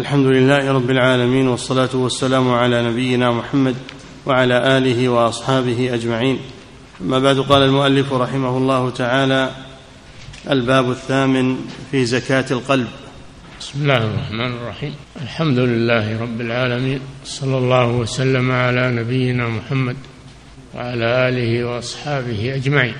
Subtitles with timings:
[0.00, 3.76] الحمد لله رب العالمين والصلاة والسلام على نبينا محمد
[4.26, 6.38] وعلى آله وأصحابه أجمعين.
[7.00, 9.50] أما بعد قال المؤلف رحمه الله تعالى
[10.50, 11.56] الباب الثامن
[11.90, 12.88] في زكاة القلب.
[13.60, 14.94] بسم الله الرحمن الرحيم.
[15.22, 19.96] الحمد لله رب العالمين صلى الله وسلم على نبينا محمد
[20.74, 22.94] وعلى آله وأصحابه أجمعين.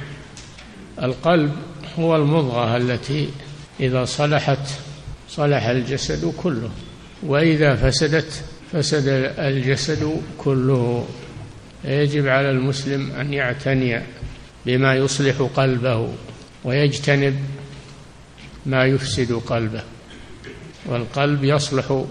[1.03, 1.53] القلب
[1.99, 3.29] هو المضغة التي
[3.81, 4.69] إذا صلحت
[5.29, 6.71] صلح الجسد كله.
[7.23, 9.09] وإذا فسدت فسد
[9.39, 11.07] الجسد كله.
[11.85, 14.03] يجب على المسلم أن يعتني
[14.67, 16.13] بما يصلح قلبه
[16.65, 17.37] ويجتنب
[18.67, 19.83] ما يفسد قلبه.
[20.87, 22.05] والقلب يصلح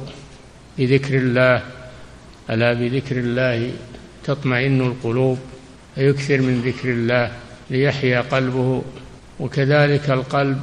[0.78, 1.64] بذكر الله
[2.50, 3.72] ألا بذكر الله
[4.24, 5.40] تطمئن القلوب
[5.96, 7.32] فيكثر من ذكر الله
[7.70, 8.84] ليحيا قلبه.
[9.40, 10.60] وكذلك القلب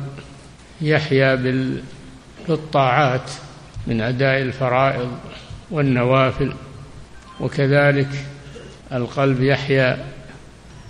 [0.81, 1.35] يحيا
[2.49, 3.31] بالطاعات.
[3.87, 5.19] من أداء الفرائض
[5.71, 6.53] والنوافل
[7.41, 8.09] وكذلك
[8.93, 10.05] القلب يحيا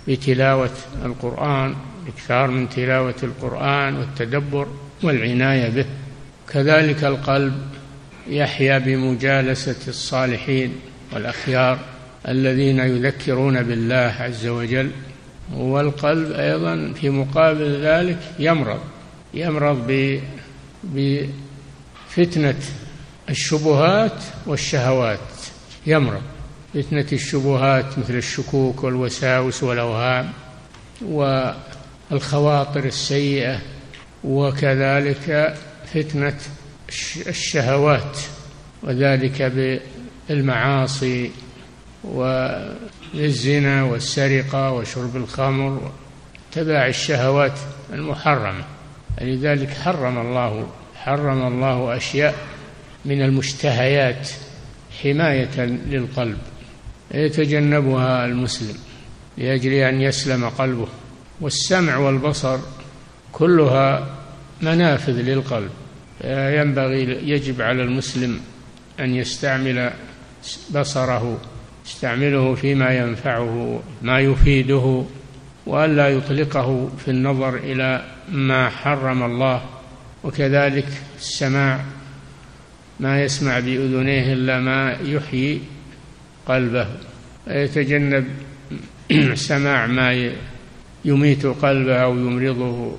[0.07, 1.75] بتلاوة القرآن
[2.07, 4.67] إكثار من تلاوة القرآن والتدبر
[5.03, 5.85] والعناية به.
[6.49, 7.53] كذلك القلب
[8.27, 10.75] يحيا بمجالسة الصالحين
[11.13, 11.79] والأخيار
[12.27, 14.91] الذين يذكرون بالله عز وجل.
[15.53, 18.79] والقلب أيضا في مقابل ذلك يمرض
[19.33, 20.19] يمرض
[20.83, 22.59] بفتنة
[23.29, 25.19] الشبهات والشهوات.
[25.87, 26.21] يمرض.
[26.73, 30.29] فتنه الشبهات مثل الشكوك والوساوس والأوهام
[31.01, 33.59] والخواطر السيئة
[34.23, 35.55] وكذلك
[35.93, 36.37] فتنة
[37.27, 38.17] الشهوات
[38.83, 39.41] وذلك
[40.29, 41.31] بالمعاصي
[42.03, 45.91] والزنا والسرقة وشرب الخمر
[46.51, 47.59] تباع الشهوات
[47.93, 48.63] المحرمة.
[49.21, 52.35] لذلك حرم الله حرم الله أشياء
[53.05, 54.29] من المشتهيات
[55.03, 56.37] حماية للقلب
[57.13, 58.75] يتجنبها المسلم
[59.37, 60.87] لأجل أن يسلم قلبه.
[61.41, 62.59] والسمع والبصر
[63.31, 64.07] كلها
[64.61, 65.69] منافذ للقلب
[66.23, 68.39] ينبغي يجب على المسلم
[68.99, 69.91] أن يستعمل
[70.75, 71.37] بصره
[71.85, 75.03] يستعمله فيما ينفعه ما يفيده
[75.65, 79.61] والا يطلقه في النظر إلى ما حرم الله.
[80.23, 81.79] وكذلك السماع
[82.99, 85.61] ما يسمع بأذنيه إلا ما يحيي
[86.45, 86.87] قلبه
[87.47, 88.27] ويتجنب
[89.33, 90.31] سماع ما
[91.05, 92.97] يميت قلبه أو يمرضه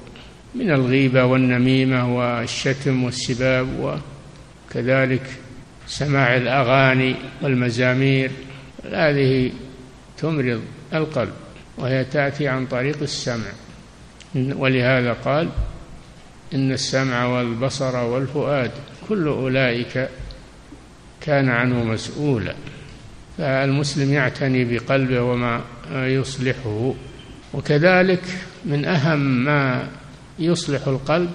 [0.55, 3.99] من الغيبة والنميمة والشتم والسباب
[4.71, 5.23] وكذلك
[5.87, 8.31] سماع الأغاني والمزامير.
[8.93, 9.53] هذه
[10.19, 10.63] تمرض
[10.95, 11.33] القلب
[11.79, 13.51] وهي تأتي عن طريق السمع.
[14.35, 15.49] ولهذا قال
[16.55, 18.71] إن السمع والبصر والفؤاد
[19.09, 20.09] كل أولئك
[21.21, 22.55] كان عنه مسؤولا
[23.39, 25.61] فالمسلم يعتني بقلبه وما
[25.93, 26.95] يصلحه.
[27.55, 28.23] وكذلك
[28.65, 29.89] من أهم ما
[30.39, 31.31] يصلح القلب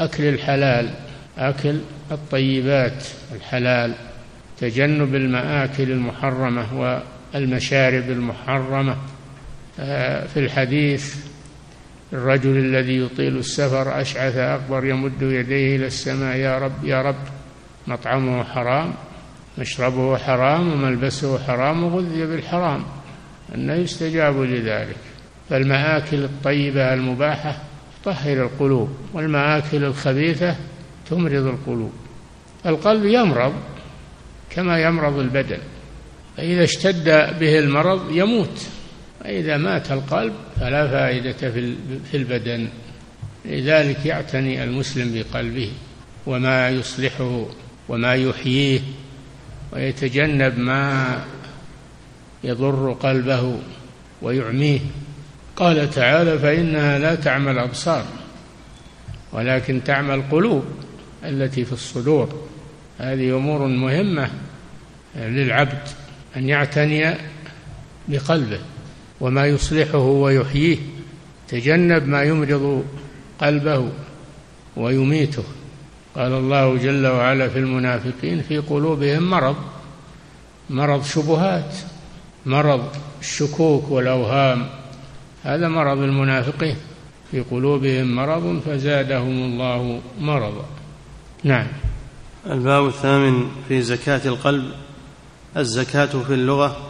[0.00, 0.90] أكل الحلال
[1.38, 1.78] أكل
[2.10, 3.04] الطيبات
[3.34, 3.94] الحلال
[4.60, 7.00] تجنب المآكل المحرمة
[7.34, 8.96] والمشارب المحرمة.
[9.80, 11.16] آه، في الحديث
[12.12, 17.24] الرجل الذي يطيل السفر أشعث أكبر يمد يديه إلى السماء يا رب يا رب
[17.86, 18.94] مطعمه حرام
[19.58, 22.84] مشربه حرام وملبسه حرام وغذي بالحرام.
[23.54, 24.96] أنه يستجاب لذلك.
[25.50, 27.56] فالمآكل الطيبة المباحة
[28.02, 30.56] تطهر القلوب والمآكل الخبيثة
[31.10, 31.92] تمرض القلوب.
[32.66, 33.52] القلب يمرض
[34.50, 35.58] كما يمرض البدن
[36.36, 37.04] فإذا اشتد
[37.40, 38.68] به المرض يموت.
[39.20, 41.50] فإذا مات القلب فلا فائدة
[42.10, 42.68] في البدن.
[43.44, 45.70] لذلك يعتني المسلم بقلبه
[46.26, 47.46] وما يصلحه
[47.88, 48.80] وما يحييه
[49.72, 51.18] ويتجنب ما
[52.44, 53.58] يضر قلبه
[54.22, 54.80] ويعميه.
[55.56, 58.04] قال تعالى فإنها لا تعمى الأبصار
[59.32, 60.64] ولكن تعمى القلوب
[61.24, 62.46] التي في الصدور.
[62.98, 64.30] هذه أمور مهمة
[65.16, 65.82] للعبد
[66.36, 67.14] أن يعتني
[68.08, 68.60] بقلبه.
[69.20, 70.78] وما يصلحه ويحييه
[71.48, 72.84] تجنب ما يمرض
[73.40, 73.88] قلبه
[74.76, 75.44] ويميته.
[76.16, 79.56] قال الله جل وعلا في المنافقين في قلوبهم مرض
[80.70, 81.74] مرض شبهات
[82.46, 82.84] مرض
[83.20, 84.66] الشكوك والأوهام
[85.42, 86.76] هذا مرض المنافقين.
[87.30, 90.64] في قلوبهم مرض فزادهم الله مرضا.
[91.44, 91.66] نعم.
[92.46, 94.72] الباب الثامن في زكاة القلب
[95.56, 96.89] الزكاة في اللغة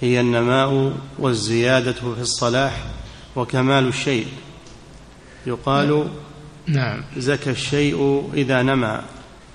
[0.00, 2.84] هي النماء والزيادة في الصلاح
[3.36, 4.26] وكمال الشيء.
[5.46, 6.08] يقال
[6.66, 7.02] نعم.
[7.16, 9.00] زكى الشيء إذا نمى.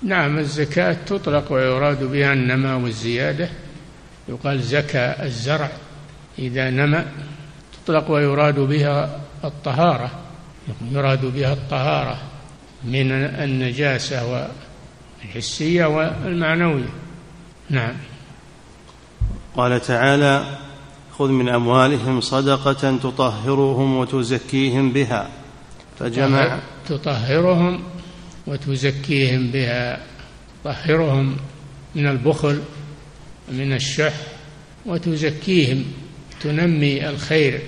[0.02, 3.48] نعم الزكاة تطلق ويراد بها النماء والزيادة.
[4.28, 5.70] يقال زكى الزرع
[6.38, 7.04] إذا نمى
[7.72, 10.10] تطلق ويراد بها الطهارة.
[10.92, 12.18] يراد بها الطهارة
[12.84, 14.48] من النجاسة
[15.24, 16.88] والحسية والمعنوية.
[17.70, 17.94] نعم.
[19.56, 20.58] قال تعالى
[21.18, 25.28] خذ من أموالهم صدقة تطهرهم وتزكيهم بها.
[25.98, 26.58] فجمع
[26.88, 27.82] تطهرهم
[28.46, 30.00] وتزكيهم بها.
[30.64, 31.36] طهرهم
[31.94, 32.60] من البخل
[33.52, 34.14] من الشح
[34.86, 35.84] وتزكيهم
[36.40, 37.60] تنمي الخير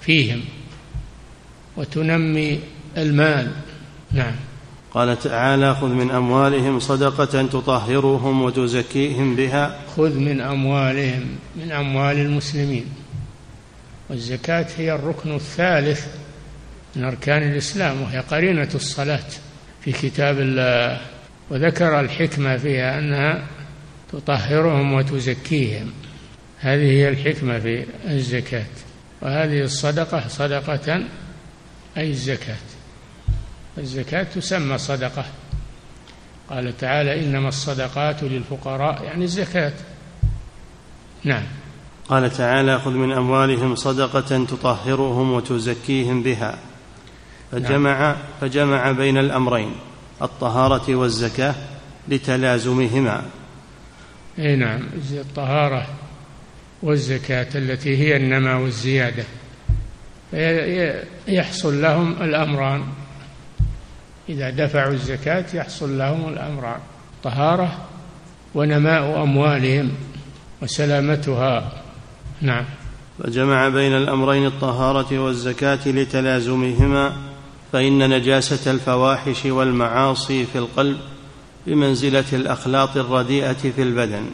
[0.00, 0.40] فيهم
[1.76, 2.60] وتنمي
[2.96, 3.52] المال.
[4.12, 4.34] نعم.
[4.96, 9.80] قال تعالى خذ من أموالهم صدقة تطهرهم وتزكيهم بها.
[9.96, 11.24] خذ من أموالهم
[11.56, 12.86] من أموال المسلمين.
[14.10, 16.06] والزكاة هي الركن الثالث
[16.96, 19.28] من أركان الإسلام وهي قرينة الصلاة
[19.80, 21.00] في كتاب الله.
[21.50, 23.46] وذكر الحكمة فيها أنها
[24.12, 25.92] تطهرهم وتزكيهم.
[26.58, 28.66] هذه هي الحكمة في الزكاة.
[29.22, 31.02] وهذه الصدقة صدقة
[31.96, 32.75] أي الزكاة.
[33.78, 35.24] الزكاة تسمى صدقة.
[36.50, 39.72] قال تعالى إنما الصدقات للفقراء يعني الزكاة.
[41.24, 41.42] نعم.
[42.08, 46.58] قال تعالى خذ من أموالهم صدقة تطهرهم وتزكيهم بها.
[47.52, 48.16] فجمع نعم.
[48.40, 49.72] فجمع بين الأمرين
[50.22, 51.54] الطهارة والزكاة
[52.08, 53.22] لتلازمهما.
[54.38, 54.82] أي نعم.
[55.12, 55.86] الطهارة
[56.82, 59.24] والزكاة التي هي النماء والزيادة.
[61.28, 62.84] يحصل لهم الأمران.
[64.28, 66.80] إذا دفعوا الزكاة يحصل لهم الأمران
[67.24, 67.78] طهارة
[68.54, 69.90] ونماء أموالهم
[70.62, 71.72] وسلامتها.
[72.40, 72.64] نعم.
[73.18, 77.16] فجمع بين الأمرين الطهارة والزكاة لتلازمهما
[77.72, 80.98] فإن نجاسة الفواحش والمعاصي في القلب
[81.66, 84.26] بمنزلة الأخلاط الرديئة في البدن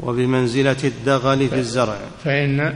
[0.00, 1.98] وبمنزلة الدغل في الزرع.
[2.24, 2.74] فإن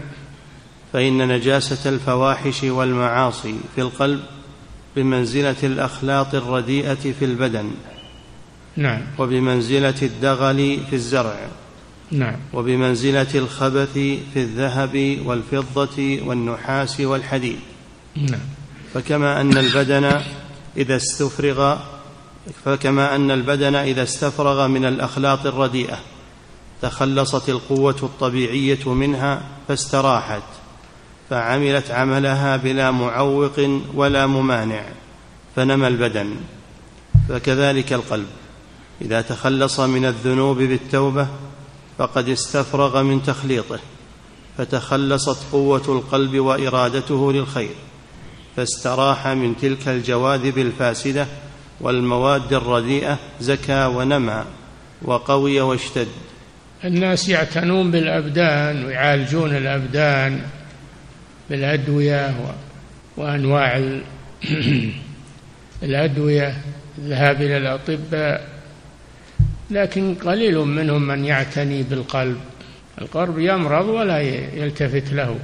[0.92, 4.20] فإن نجاسة الفواحش والمعاصي في القلب
[4.96, 7.70] بمنزلة الأخلاط الرديئة في البدن.
[8.76, 9.00] نعم.
[9.18, 11.36] وبمنزلة الدغل في الزرع.
[12.10, 12.36] نعم.
[12.52, 17.58] وبمنزلة الخبث في الذهب والفضة والنحاس والحديد.
[18.16, 18.40] نعم.
[18.94, 20.20] فكما أن البدن
[20.76, 21.78] إذا استفرغ
[22.64, 25.98] فكما أن البدن إذا استفرغ من الأخلاط الرديئة
[26.82, 30.42] تخلصت القوة الطبيعية منها فاستراحت.
[31.32, 34.82] فعملت عملها بلا معوق ولا ممانع
[35.56, 36.36] فنمى البدن
[37.28, 38.26] فكذلك القلب.
[39.02, 41.28] إذا تخلص من الذنوب بالتوبة
[41.98, 43.78] فقد استفرغ من تخليطه
[44.58, 47.74] فتخلصت قوة القلب وإرادته للخير
[48.56, 51.26] فاستراح من تلك الجواذب الفاسدة
[51.80, 54.44] والمواد الرديئة زكى ونمى
[55.02, 56.08] وقوي واشتد.
[56.84, 60.42] الناس يعتنون بالأبدان ويعالجون الأبدان.
[61.52, 62.34] بالادويه
[63.16, 64.00] وأنواع
[65.82, 66.56] الأدوية
[66.98, 68.48] الذهاب إلى الأطباء
[69.70, 72.36] لكن قليل منهم من يعتني بالقلب.
[73.00, 74.20] القلب يمرض ولا
[74.54, 75.38] يلتفت له.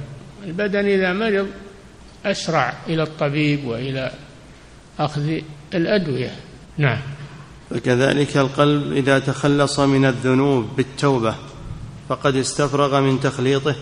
[0.45, 1.47] البدن إذا مرض
[2.25, 4.11] أسرع إلى الطبيب وإلى
[4.99, 5.39] أخذ
[5.73, 6.31] الأدوية.
[6.77, 6.99] نعم.
[7.69, 11.35] فكذلك القلب إذا تخلص من الذنوب بالتوبة
[12.09, 13.75] فقد استفرغ من تخليطه.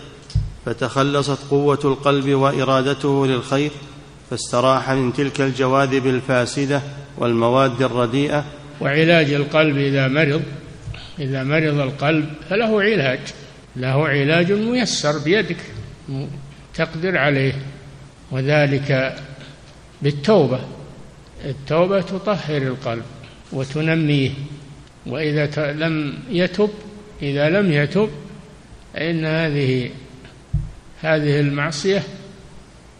[0.68, 3.70] فتخلصت قوة القلب وإرادته للخير
[4.30, 6.82] فاستراح من تلك الجواذب الفاسدة
[7.18, 8.44] والمواد الرديئة.
[8.80, 10.42] وعلاج القلب إذا مرض
[11.18, 13.20] إذا مرض القلب فله علاج
[13.76, 15.56] له علاج ميسر بيدك
[16.74, 17.54] تقدر عليه
[18.30, 19.16] وذلك
[20.02, 20.60] بالتوبة.
[21.44, 23.04] التوبة تطهر القلب
[23.52, 24.30] وتنميه
[25.06, 26.70] وإذا لم يتب
[27.22, 28.10] إذا لم يتب
[28.94, 29.90] فإن هذه
[31.02, 32.02] هذه المعصية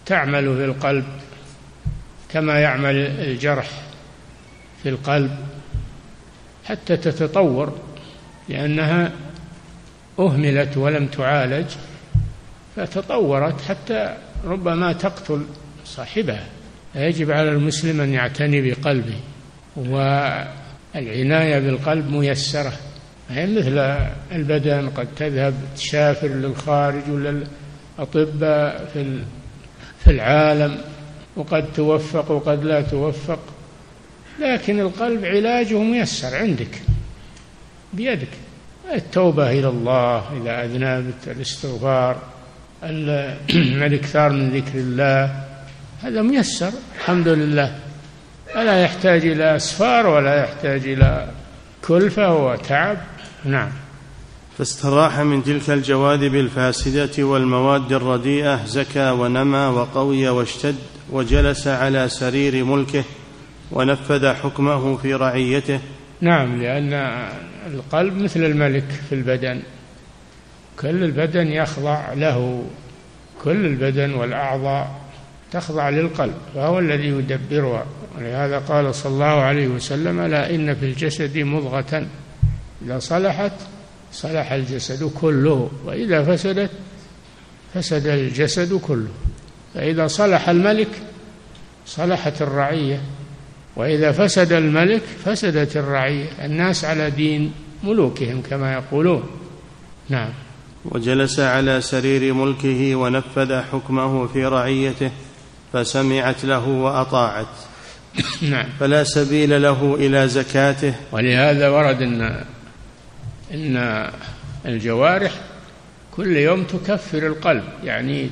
[0.07, 1.05] تعمل في القلب
[2.29, 3.71] كما يعمل الجرح
[4.83, 5.31] في القلب
[6.65, 7.79] حتى تتطور
[8.49, 9.13] لأنها
[10.19, 11.67] أهملت ولم تعالج
[12.77, 15.47] فتطورت حتى ربما تقتل
[15.85, 16.47] صاحبها.
[16.95, 19.21] يجب على المسلم أن يعتني بقلبه
[19.77, 22.73] والعناية بالقلب ميسرة.
[23.31, 23.79] هي مثل
[24.33, 27.45] البدن قد تذهب تسافر للخارج ولا
[27.99, 29.23] الأطباء في
[30.05, 30.79] في العالم
[31.37, 33.39] وقد توفق وقد لا توفق
[34.41, 36.83] لكن القلب علاجه ميسر عندك
[37.93, 38.29] بيدك.
[38.95, 42.23] التوبة إلى الله إذا أذنبت الاستغفار
[42.83, 45.45] الاكثار من ذكر الله
[46.03, 47.79] هذا ميسر الحمد لله.
[48.57, 51.29] ولا يحتاج إلى أسفار ولا يحتاج إلى
[51.83, 52.97] كلفة وتعب؟
[53.45, 53.71] نعم.
[54.59, 60.77] فاستراح من تلك الجواذب الفاسدة والمواد الرديئة زكى ونمى وقوي واشتد
[61.11, 63.05] وجلس على سرير ملكه
[63.73, 65.81] ونفذ حكمه في رعيته.
[66.21, 66.93] نعم لأن
[67.75, 69.63] القلب مثل الملك في البدن.
[70.81, 72.65] كل البدن يخضع له.
[73.45, 75.01] كل البدن والأعضاء
[75.53, 77.87] تخضع للقلب فهو الذي يدبرها.
[78.19, 82.07] ولهذا قال صلى الله عليه وسلم لا إن في الجسد مضغة.
[82.87, 83.53] إذا صلحت
[84.13, 86.71] صلح الجسد كله وإذا فسدت
[87.75, 89.09] فسد الجسد كله.
[89.75, 90.89] فإذا صلح الملك
[91.87, 93.01] صلحت الرعية
[93.77, 96.27] وإذا فسد الملك فسدت الرعية.
[96.45, 97.53] الناس على دين
[97.85, 99.23] ملوكهم كما يقولون.
[100.09, 100.31] نعم.
[100.85, 105.11] وجلس على سرير ملكه ونفذ حكمه في رعيته
[105.73, 107.47] فسمعت له وأطاعت.
[108.43, 108.67] نعم.
[108.81, 110.95] فلا سبيل له إلى زكاته.
[111.13, 112.45] ولهذا ورد إن
[113.55, 114.07] إن
[114.67, 115.33] الجوارح
[116.17, 118.31] كل يوم تكفر القلب يعني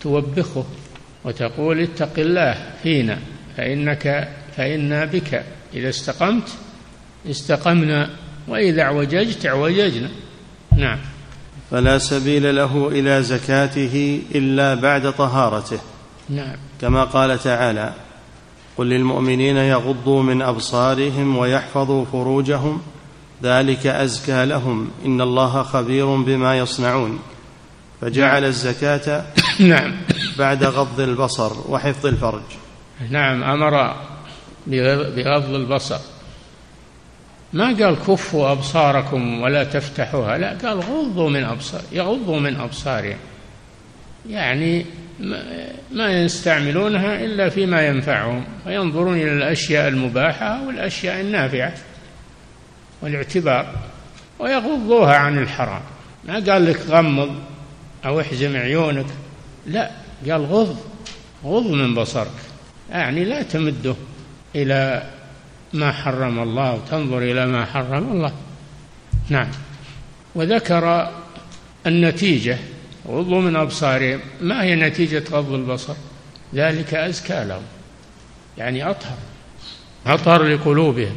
[0.00, 0.64] توبخه
[1.24, 3.18] وتقول اتق الله فينا
[3.56, 6.48] فإنك فإنا بك إذا استقمت
[7.30, 8.10] استقمنا
[8.48, 10.08] وإذا اعوججت اعوججنا.
[10.76, 10.98] نعم.
[11.70, 15.78] فلا سبيل له إلى زكاته إلا بعد طهارته.
[16.30, 16.56] نعم.
[16.80, 17.92] كما قال تعالى
[18.76, 22.82] قل للمؤمنين يغضوا من أبصارهم ويحفظوا فروجهم
[23.44, 24.90] ذلك أزكى لهم.
[25.04, 27.18] إن الله خبير بما يصنعون.
[28.00, 29.24] فجعل الزكاة
[29.60, 29.96] نعم.
[30.38, 32.42] بعد غض البصر وحفظ الفرج.
[33.10, 33.96] نعم أمر
[35.16, 35.98] بغض البصر.
[37.52, 40.38] ما قال كفوا أبصاركم ولا تفتحوها.
[40.38, 43.16] لا قال غضوا من أبصار يغضوا من أبصارهم.
[44.28, 44.86] يعني
[45.92, 48.44] ما يستعملونها إلا فيما ينفعهم.
[48.66, 51.74] وينظرون إلى الأشياء المباحة والأشياء النافعة.
[53.04, 53.74] والاعتبار
[54.38, 55.80] ويغضوها عن الحرام.
[56.24, 57.34] ما قال لك غمض
[58.04, 59.06] أو احزم عيونك.
[59.66, 59.90] لا
[60.30, 60.76] قال غض
[61.44, 62.30] غض من بصرك.
[62.90, 63.94] يعني لا تمده
[64.54, 65.10] إلى
[65.72, 68.32] ما حرم الله وتنظر إلى ما حرم الله.
[69.28, 69.48] نعم.
[70.34, 71.12] وذكر
[71.86, 72.58] النتيجة
[73.08, 74.20] غضوا من أبصارهم.
[74.40, 75.94] ما هي نتيجة غض البصر؟
[76.54, 77.62] ذلك أزكى لهم.
[78.58, 79.18] يعني أطهر
[80.06, 81.16] أطهر لقلوبهم.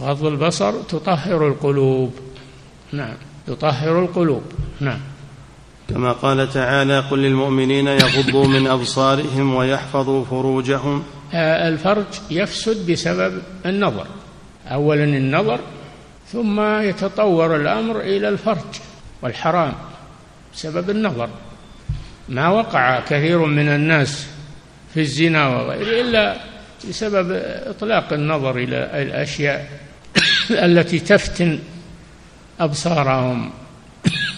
[0.00, 2.14] غض البصر تطهر القلوب.
[2.92, 3.14] نعم.
[3.46, 4.42] تطهر القلوب.
[4.80, 5.00] نعم.
[5.88, 11.02] كما قال تعالى قل للمؤمنين يغضوا من أبصارهم ويحفظوا فروجهم.
[11.34, 14.06] آه، الفرج يفسد بسبب النظر.
[14.66, 15.60] أولا النظر
[16.32, 18.80] ثم يتطور الأمر إلى الفرج
[19.22, 19.74] والحرام
[20.54, 21.28] بسبب النظر.
[22.28, 24.26] ما وقع كثير من الناس
[24.94, 26.36] في الزنا وغيره إلا
[26.88, 27.32] بسبب
[27.66, 29.85] إطلاق النظر إلى الأشياء.
[30.50, 31.58] التي تفتن
[32.60, 33.50] أبصارهم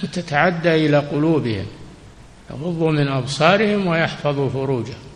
[0.03, 1.67] وتتعدى إلى قلوبهم
[2.51, 5.09] يغضوا من أبصارهم ويحفظوا فروجهم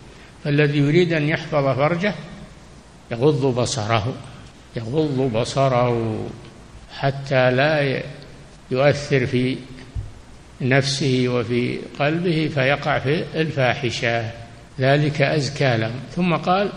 [0.44, 2.14] فالذي يريد أن يحفظ فرجه
[3.10, 4.14] يغض بصره
[4.76, 6.16] يغض بصره
[6.98, 8.02] حتى لا
[8.70, 9.56] يؤثر في
[10.60, 14.30] نفسه وفي قلبه فيقع في الفاحشة.
[14.80, 16.00] ذلك أزكى لهم.
[16.16, 16.72] ثم قال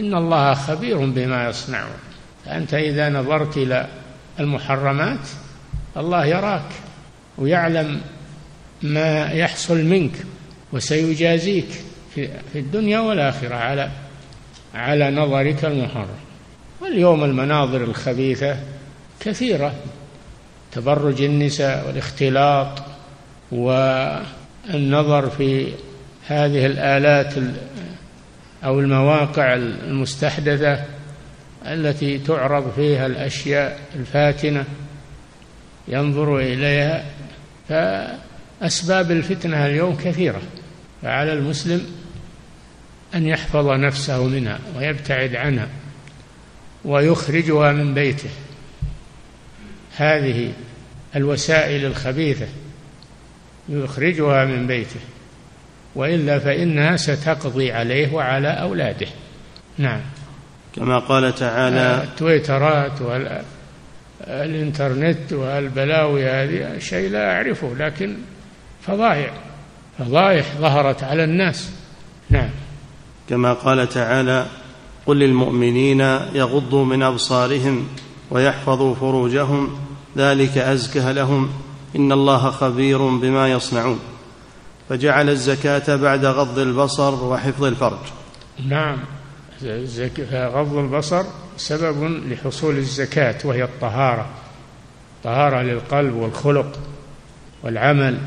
[0.00, 2.07] إن الله خبير بما يصنعون.
[2.48, 3.86] فأنت إذا نظرت إلى
[4.40, 5.28] المحرمات
[5.96, 6.70] الله يراك
[7.38, 8.00] ويعلم
[8.82, 10.12] ما يحصل منك
[10.72, 11.68] وسيجازيك
[12.14, 13.90] في الدنيا والآخرة على
[14.74, 16.18] على نظرك المحرم.
[16.80, 18.56] واليوم المناظر الخبيثة
[19.20, 19.74] كثيرة
[20.72, 22.82] تبرج النساء والاختلاط
[23.52, 25.72] والنظر في
[26.26, 27.34] هذه الآلات
[28.64, 30.84] أو المواقع المستحدثة
[31.66, 34.64] التي تعرض فيها الأشياء الفاتنة
[35.88, 37.04] ينظر إليها.
[37.68, 40.40] فأسباب الفتنة اليوم كثيرة.
[41.02, 41.86] فعلى المسلم
[43.14, 45.68] أن يحفظ نفسه منها ويبتعد عنها
[46.84, 48.30] ويخرجها من بيته.
[49.96, 50.52] هذه
[51.16, 52.46] الوسائل الخبيثة
[53.68, 55.00] يخرجها من بيته.
[55.94, 59.06] وإلا فإنها ستقضي عليه وعلى أولاده.
[59.78, 60.00] نعم.
[60.78, 63.02] كما قال تعالى التويترات
[64.26, 68.16] والإنترنت والبلاوي هذه شيء لا أعرفه لكن
[68.86, 69.32] فضائح
[69.98, 71.70] فضائح ظهرت على الناس.
[72.30, 72.50] نعم.
[73.28, 74.46] كما قال تعالى
[75.06, 76.00] قل للمؤمنين
[76.34, 77.88] يغضوا من أبصارهم
[78.30, 79.78] ويحفظوا فروجهم
[80.16, 81.50] ذلك أزكى لهم
[81.96, 84.00] إن الله خبير بما يصنعون.
[84.88, 87.98] فجعل الزكاة بعد غض البصر وحفظ الفرج.
[88.68, 88.98] نعم.
[90.32, 91.24] غض البصر
[91.56, 94.26] سبب لحصول الزكاة وهي الطهارة.
[95.24, 96.78] طهارة للقلب والخلق
[97.62, 98.18] والعمل.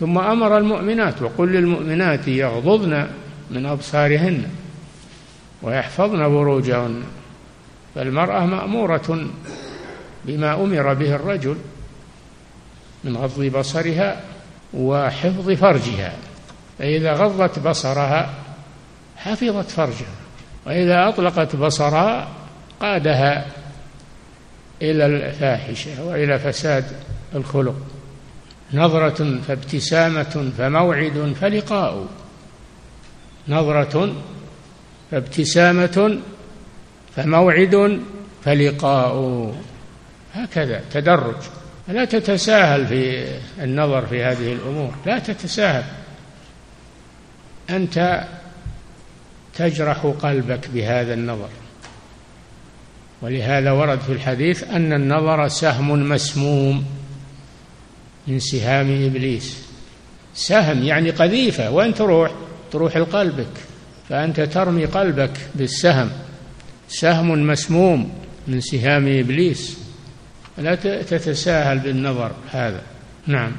[0.00, 3.06] ثم أمر المؤمنات وقل للمؤمنات يغضضن
[3.50, 4.44] من أبصارهن
[5.62, 7.02] ويحفظن فروجهن
[7.94, 9.26] فالمرأة مأمورة
[10.24, 11.56] بما أمر به الرجل
[13.04, 14.20] من غض بصرها
[14.74, 16.12] وحفظ فرجها.
[16.78, 18.34] فإذا غضت بصرها
[19.16, 20.23] حفظت فرجها.
[20.66, 22.28] وإذا أطلقت بصرها
[22.80, 23.46] قادها
[24.82, 26.84] إلى الفاحشة وإلى فساد
[27.34, 27.76] الخلق.
[28.74, 32.06] نظرة فابتسامة فموعد فلقاء.
[33.48, 34.14] نظرة
[35.10, 36.18] فابتسامة
[37.16, 38.00] فموعد
[38.44, 39.54] فلقاء.
[40.34, 41.36] هكذا تدرج.
[41.88, 43.26] لا تتساهل في
[43.62, 44.94] النظر في هذه الأمور.
[45.06, 45.84] لا تتساهل.
[47.70, 48.24] أنت
[49.56, 51.48] تجرح قلبك بهذا النظر.
[53.22, 56.84] ولهذا ورد في الحديث أن النظر سهم مسموم
[58.26, 59.58] من سهام إبليس.
[60.34, 61.70] سهم يعني قذيفة.
[61.70, 62.32] وين تروح؟
[62.72, 63.52] تروح لقلبك.
[64.08, 66.10] فأنت ترمي قلبك بالسهم.
[66.88, 68.12] سهم مسموم
[68.48, 69.78] من سهام إبليس.
[70.58, 72.82] لا تتساهل بالنظر هذا.
[73.26, 73.52] نعم.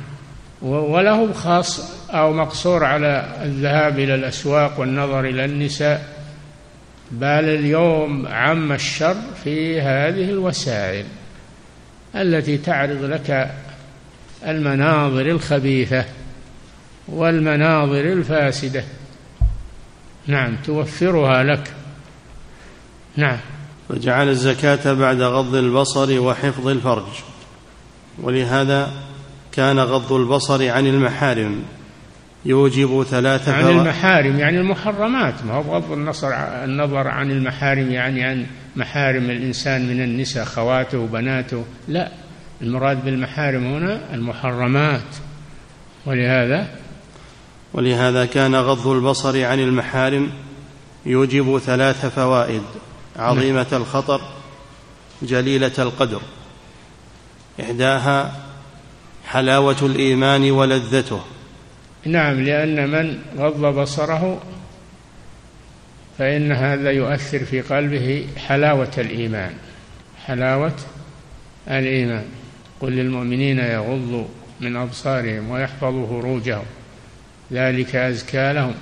[0.62, 6.16] وله خاص أو مقصور على الذهاب إلى الأسواق والنظر إلى النساء
[7.12, 11.06] بل اليوم عم الشر في هذه الوسائل
[12.16, 13.52] التي تعرض لك
[14.48, 16.06] المناظر الخبيثة
[17.08, 18.84] والمناظر الفاسدة.
[20.28, 21.74] نعم توفرها لك.
[23.16, 23.38] نعم.
[23.90, 27.08] وجعل الزكاة بعد غض البصر وحفظ الفرج.
[28.22, 28.92] ولهذا
[29.56, 31.64] كان غض البصر عن المحارم.
[32.46, 35.34] يوجب ثلاثة عن المحارم يعني المحرمات.
[35.44, 36.28] ما هو غض النصر
[36.64, 38.46] النظر عن المحارم يعني عن
[38.76, 42.12] محارم الإنسان من النساء خواته وبناته لا
[42.62, 45.16] المراد بالمحارم هنا المحرمات.
[46.06, 46.68] ولهذا؟
[47.74, 50.30] ولهذا كان غض البصر عن المحارم
[51.06, 52.64] يوجب ثلاث فوائد
[53.16, 54.22] عظيمة الخطر
[55.22, 56.22] جليلة القدر.
[57.62, 58.45] إحداها
[59.26, 61.22] حلاوة الإيمان ولذته.
[62.06, 64.42] نعم لأن من غض بصره
[66.18, 69.54] فإن هذا يؤثر في قلبه حلاوة الإيمان.
[70.26, 70.76] حلاوة
[71.68, 72.26] الإيمان.
[72.80, 74.26] قل للمؤمنين يغضوا
[74.62, 76.66] من أبصارهم ويحفظوا فروجهم.
[77.52, 78.74] ذلك أزكى لهم.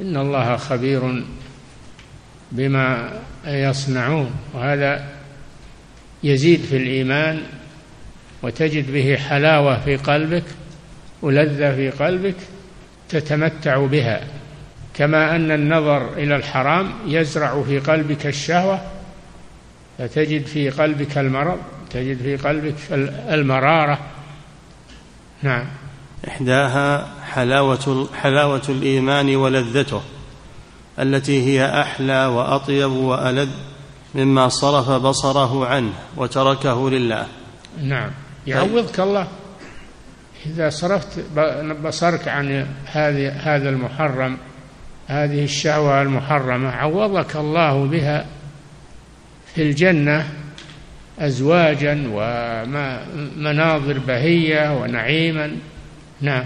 [0.00, 1.24] إن الله خبير
[2.52, 3.12] بما
[3.46, 4.30] يصنعون.
[4.54, 5.08] وهذا
[6.24, 7.42] يزيد في الإيمان
[8.42, 10.44] وتجد به حلاوة في قلبك
[11.22, 12.36] ولذة في قلبك
[13.08, 14.20] تتمتع بها.
[14.94, 18.80] كما أن النظر إلى الحرام يزرع في قلبك الشهوة
[19.98, 21.58] فتجد في قلبك المرض
[21.90, 22.74] تجد في قلبك
[23.30, 23.98] المرارة.
[25.42, 25.66] نعم.
[26.28, 30.02] إحداها حلاوة حلاوة الإيمان ولذته
[30.98, 33.48] التي هي أحلى وأطيب وألذ
[34.14, 37.26] مما صرف بصره عنه وتركه لله.
[37.82, 38.10] نعم.
[38.48, 39.28] يعوضك الله.
[40.46, 41.20] إذا صرفت
[41.84, 44.36] بصرك عن هذه هذا المحرم
[45.08, 48.26] هذه الشهوة المحرمة عوضك الله بها
[49.54, 50.28] في الجنة
[51.18, 55.56] أزواجا ومناظر بهية ونعيما.
[56.20, 56.44] نعم.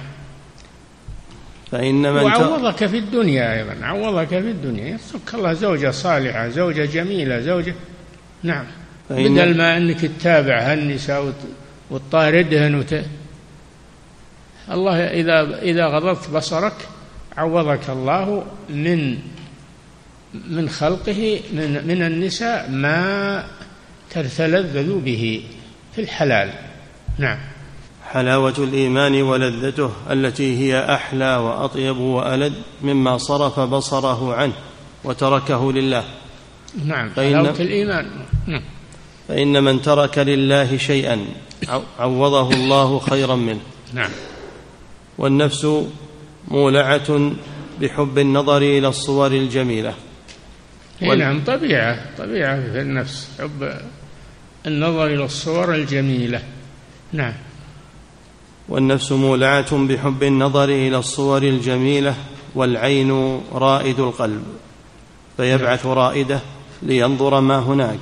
[1.73, 4.87] فإن من وعوضك في الدنيا أيضا عوضك في الدنيا.
[4.87, 7.75] يرزقك الله زوجة صالحة زوجة جميلة زوجة
[8.43, 8.65] نعم.
[9.11, 11.33] بدل ما أنك تتابع هالنساء
[11.91, 13.05] وتطاردهن وت...
[14.71, 16.75] الله إذا إذا غضضت بصرك
[17.37, 19.19] عوضك الله من
[20.35, 23.45] من خلقه من من النساء ما
[24.11, 25.45] تتلذذ به
[25.95, 26.51] في الحلال.
[27.19, 27.39] نعم.
[28.11, 34.53] حلاوة الإيمان ولذته التي هي أحلى وأطيب وألد مما صرف بصره عنه
[35.05, 36.05] وتركه لله.
[36.85, 37.11] نعم.
[37.17, 38.11] حلاوة الإيمان.
[38.47, 38.63] نعم.
[39.29, 41.25] فإن من ترك لله شيئا
[41.99, 43.61] عوضه الله خيرا منه.
[43.95, 44.11] نعم.
[45.19, 45.67] والنفس
[46.49, 47.33] مولعة
[47.81, 49.95] بحب النظر إلى الصور الجميلة.
[51.03, 51.19] وال...
[51.19, 53.75] نعم طبيعة طبيعة في النفس حب
[54.67, 56.43] النظر إلى الصور الجميلة.
[57.13, 57.35] نعم.
[58.69, 62.15] والنفس مولعة بحب النظر إلى الصور الجميلة
[62.55, 64.45] والعين رائد القلب.
[65.37, 66.41] فيبعث رائده
[66.83, 67.99] لينظر ما هناك.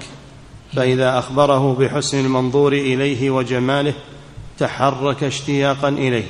[0.77, 3.95] فإذا أخبره بحسن المنظور إليه وجماله
[4.59, 6.27] تحرك اشتياقا إليه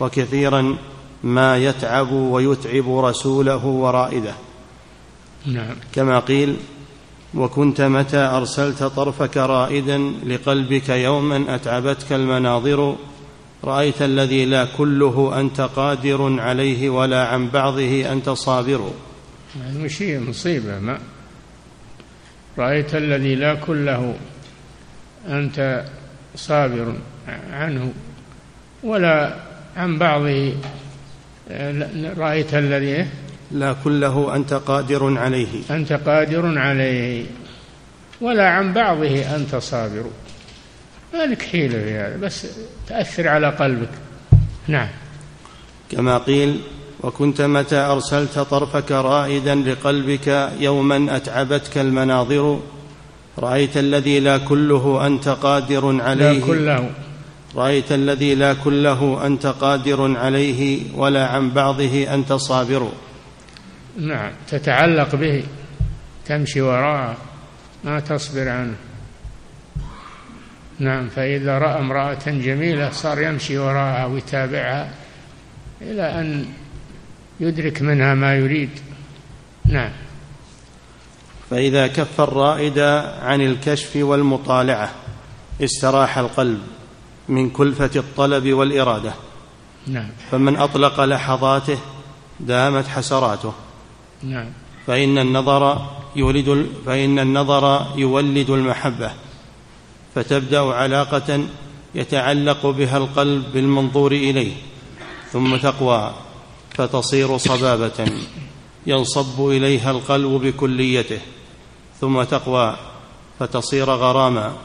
[0.00, 0.76] وكثيرا
[1.24, 4.34] ما يتعب ويتعب رسوله ورائده.
[5.46, 5.74] نعم.
[5.94, 6.56] كما قيل
[7.34, 12.96] وكنت متى أرسلت طرفك رائدا لقلبك يوما أتعبتك المناظر؟
[13.64, 18.90] رأيت الذي لا كله أنت قادر عليه ولا عن بعضه أنت صابر.
[19.64, 20.98] هذه شيء مصيبة ما
[22.58, 24.14] رأيت الذي لا كله
[25.28, 25.84] أنت
[26.36, 26.94] صابر
[27.52, 27.92] عنه
[28.82, 29.34] ولا
[29.76, 30.54] عن بعضه
[32.16, 33.06] رأيت الذي
[33.52, 35.62] لا كله أنت قادر عليه.
[35.70, 37.26] أنت قادر عليه
[38.20, 40.04] ولا عن بعضه أنت صابر.
[41.14, 42.46] مالك حيلة في هذا؟ بس
[42.88, 43.88] تأثر على قلبك.
[44.68, 44.88] نعم.
[45.90, 46.60] كما قيل
[47.02, 52.60] وكنت متى أرسلت طرفك رائدا لقلبك يوما أتعبتك المناظر؟
[53.38, 56.38] رأيت الذي لا كله أنت قادر عليه.
[56.38, 56.90] لا كله.
[57.56, 62.88] رأيت الذي لا كله أنت قادر عليه ولا عن بعضه أنت صابر.
[63.98, 65.44] نعم تتعلق به
[66.26, 67.16] تمشي وراءه
[67.84, 68.74] ما تصبر عنه.
[70.78, 74.90] نعم فإذا رأى امرأة جميلة صار يمشي وراءها ويتابعها
[75.80, 76.46] إلى أن
[77.42, 78.70] يدرك منها ما يريد.
[79.64, 79.90] نعم.
[81.50, 82.78] فإذا كف الرائد
[83.22, 84.90] عن الكشف والمطالعة
[85.60, 86.60] استراح القلب
[87.28, 89.12] من كلفة الطلب والإرادة.
[89.86, 90.08] نعم.
[90.30, 91.78] فمن أطلق لحظاته
[92.40, 93.52] دامت حسراته.
[94.22, 94.46] نعم.
[94.86, 99.10] فإن النظر يولد فإن النظر يولد المحبة.
[100.14, 101.46] فتبدأ علاقة
[101.94, 104.52] يتعلق بها القلب بالمنظور إليه
[105.32, 106.14] ثم تقوى.
[106.74, 108.12] فتصير صبابة
[108.86, 111.20] ينصب إليها القلب بكليته
[112.00, 112.76] ثم تقوى
[113.38, 114.56] فتصير غراما.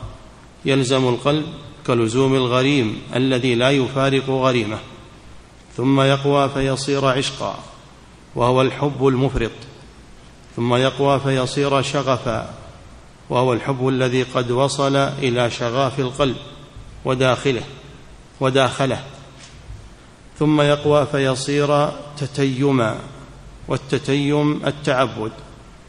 [0.65, 1.45] يلزم القلب
[1.87, 4.79] كلزوم الغريم الذي لا يفارق غريمه
[5.77, 7.59] ثم يقوى فيصير عشقا
[8.35, 9.51] وهو الحب المفرط.
[10.55, 12.53] ثم يقوى فيصير شغفا
[13.29, 16.35] وهو الحب الذي قد وصل إلى شغاف القلب
[17.05, 17.63] وداخله
[18.39, 19.03] وداخله.
[20.39, 22.97] ثم يقوى فيصير تتيما
[23.67, 25.31] والتتيم التعبد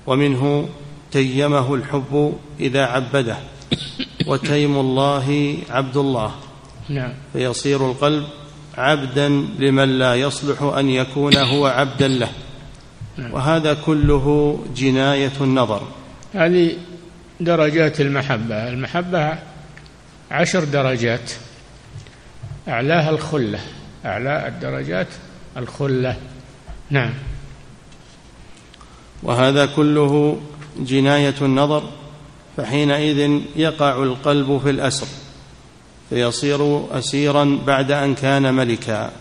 [0.06, 0.68] ومنه
[1.12, 3.36] تيمه الحب إذا عبده
[4.26, 6.34] وتيم الله عبد الله.
[6.88, 7.12] نعم.
[7.32, 8.24] فيصير القلب
[8.78, 12.28] عبدا لمن لا يصلح أن يكون هو عبدا له.
[13.16, 13.34] نعم.
[13.34, 15.82] وهذا كله جناية النظر.
[16.34, 16.72] هذه
[17.40, 18.68] درجات المحبة.
[18.68, 19.38] المحبة
[20.30, 21.32] عشر درجات.
[22.68, 23.58] أعلاها الخلة.
[24.04, 25.06] أعلى الدرجات
[25.56, 26.16] الخلة.
[26.90, 27.14] نعم.
[29.22, 30.40] وهذا كله
[30.78, 31.82] جناية النظر
[32.56, 35.06] فحينئذ يقع القلب في الأسر
[36.10, 39.12] فيصير اسيرا بعد أن كان ملكا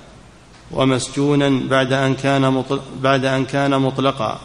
[0.71, 2.63] ومسجونا بعد أن كان
[3.01, 4.39] بعد أن كان مطلقا.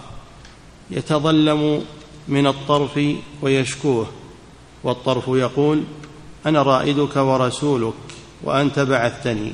[0.91, 1.85] يتظلم
[2.29, 3.01] من الطرف
[3.43, 4.07] ويشكوه
[4.85, 5.83] والطرف يقول
[6.47, 7.95] أنا رائدك ورسولك
[8.43, 9.53] وأنت بعثتني.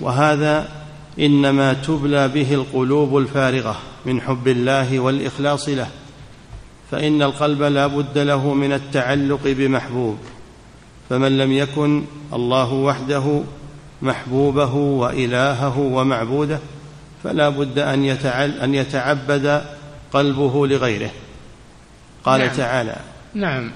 [0.00, 0.68] وهذا
[1.18, 5.88] إنما تبلى به القلوب الفارغة من حب الله والإخلاص له
[6.90, 10.18] فإن القلب لا بد له من التعلق بمحبوب
[11.10, 13.42] فمن لم يكن الله وحده
[14.02, 16.58] محبوبه وإلهه ومعبوده
[17.24, 18.04] فلا بد أن
[18.62, 19.62] أن يتعبد
[20.12, 21.10] قلبه لغيره.
[22.24, 22.56] قال نعم.
[22.56, 22.96] تعالى
[23.34, 23.70] نعم.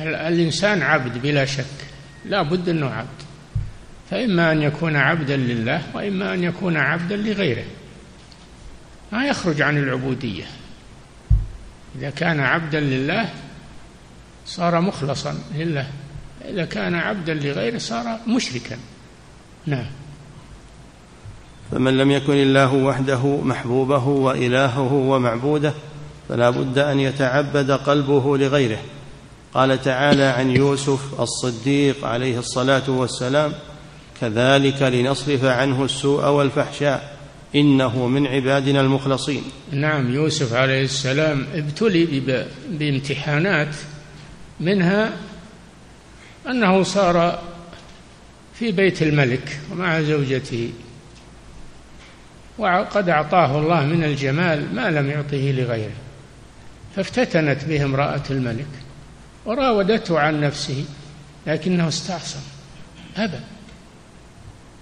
[0.00, 1.64] الإنسان عبد بلا شك
[2.24, 3.27] لا بد أنه عبد.
[4.10, 7.64] فإما أن يكون عبدا لله وإما أن يكون عبدا لغيره.
[9.12, 10.44] ما يخرج عن العبودية.
[11.98, 13.28] إذا كان عبدا لله
[14.46, 15.86] صار مخلصا لله.
[16.48, 18.76] إذا كان عبدا لغيره صار مشركا.
[19.66, 19.86] نعم.
[21.70, 25.74] فمن لم يكن الله وحده محبوبه وإلهه ومعبوده
[26.28, 28.78] فلا بد أن يتعبد قلبه لغيره.
[29.54, 33.52] قال تعالى عن يوسف الصديق عليه الصلاة والسلام
[34.20, 37.16] كذلك لنصرف عنه السوء والفحشاء.
[37.54, 39.42] إنه من عبادنا المخلصين.
[39.72, 42.22] نعم يوسف عليه السلام ابتلي
[42.70, 43.76] بامتحانات
[44.60, 45.12] منها
[46.48, 47.42] أنه صار
[48.54, 50.70] في بيت الملك ومع زوجته.
[52.58, 55.96] وقد أعطاه الله من الجمال ما لم يعطه لغيره.
[56.96, 58.66] فافتتنت به امرأة الملك
[59.46, 60.84] وراودته عن نفسه
[61.46, 62.40] لكنه استعصم
[63.16, 63.38] ابى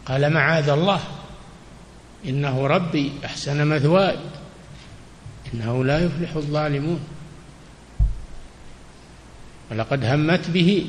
[0.08, 1.00] قال معاذ الله.
[2.26, 4.16] إنه ربي أحسن مثواي.
[5.54, 7.00] إنه لا يفلح الظالمون.
[9.70, 10.86] ولقد همت به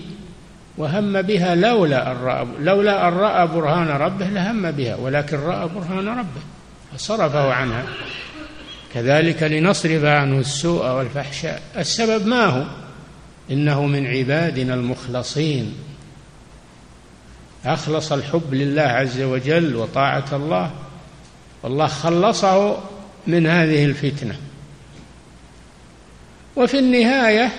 [0.77, 6.07] وهم بها لولا أن رأى لولا أن رأى برهان ربه لهم بها ولكن رأى برهان
[6.07, 6.41] ربه
[6.93, 7.83] فصرفه عنها.
[8.93, 11.61] كذلك لنصرف عنه السوء والفحشاء.
[11.77, 12.65] السبب ما هو؟
[13.51, 15.73] إنه من عبادنا المخلصين.
[17.65, 20.71] أخلص الحب لله عز وجل وطاعة الله
[21.63, 22.77] والله خلصه
[23.27, 24.35] من هذه الفتنة.
[26.55, 27.51] وفي النهاية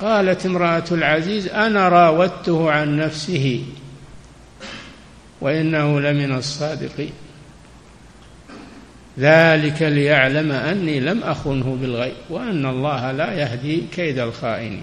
[0.00, 3.64] قالت امرأة العزيز أنا راودته عن نفسه
[5.40, 7.12] وإنه لمن الصادقين.
[9.18, 14.82] ذلك ليعلم أني لم أخنه بالغيب وأن الله لا يهدي كيد الخائنين.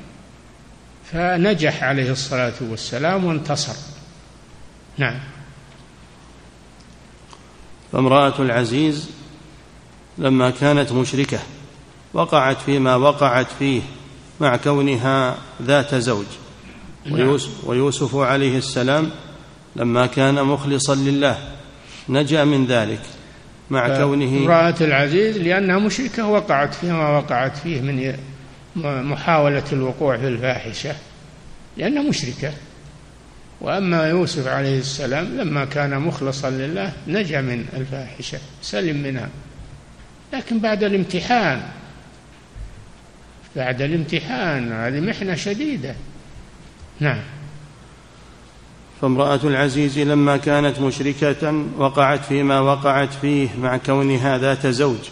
[1.12, 3.76] فنجح عليه الصلاة والسلام وانتصر.
[4.97, 5.19] نعم.
[7.91, 9.10] فامرأة العزيز
[10.17, 11.39] لما كانت مشركة
[12.13, 13.82] وقعت فيما وقعت فيه
[14.39, 16.26] مع كونها ذات زوج.
[17.06, 17.13] نعم.
[17.13, 19.10] ويوسف, ويوسف عليه السلام
[19.76, 21.38] لما كان مخلصا لله
[22.10, 23.02] نجا من ذلك
[23.69, 28.15] مع كونه امرأة العزيز لأنها مشركة وقعت فيما وقعت فيه من
[28.75, 30.95] محاولة الوقوع في الفاحشة
[31.77, 32.53] لأنها مشركة.
[33.62, 39.29] وأما يوسف عليه السلام لما كان مخلصا لله نجا من الفاحشة سلم منها.
[40.34, 41.62] لكن بعد الامتحان
[43.55, 45.95] بعد الامتحان هذه محنة شديدة.
[46.99, 47.21] نعم.
[49.01, 55.10] فامرأة العزيز لما كانت مشركة وقعت فيما وقعت فيه مع كونها ذات زوج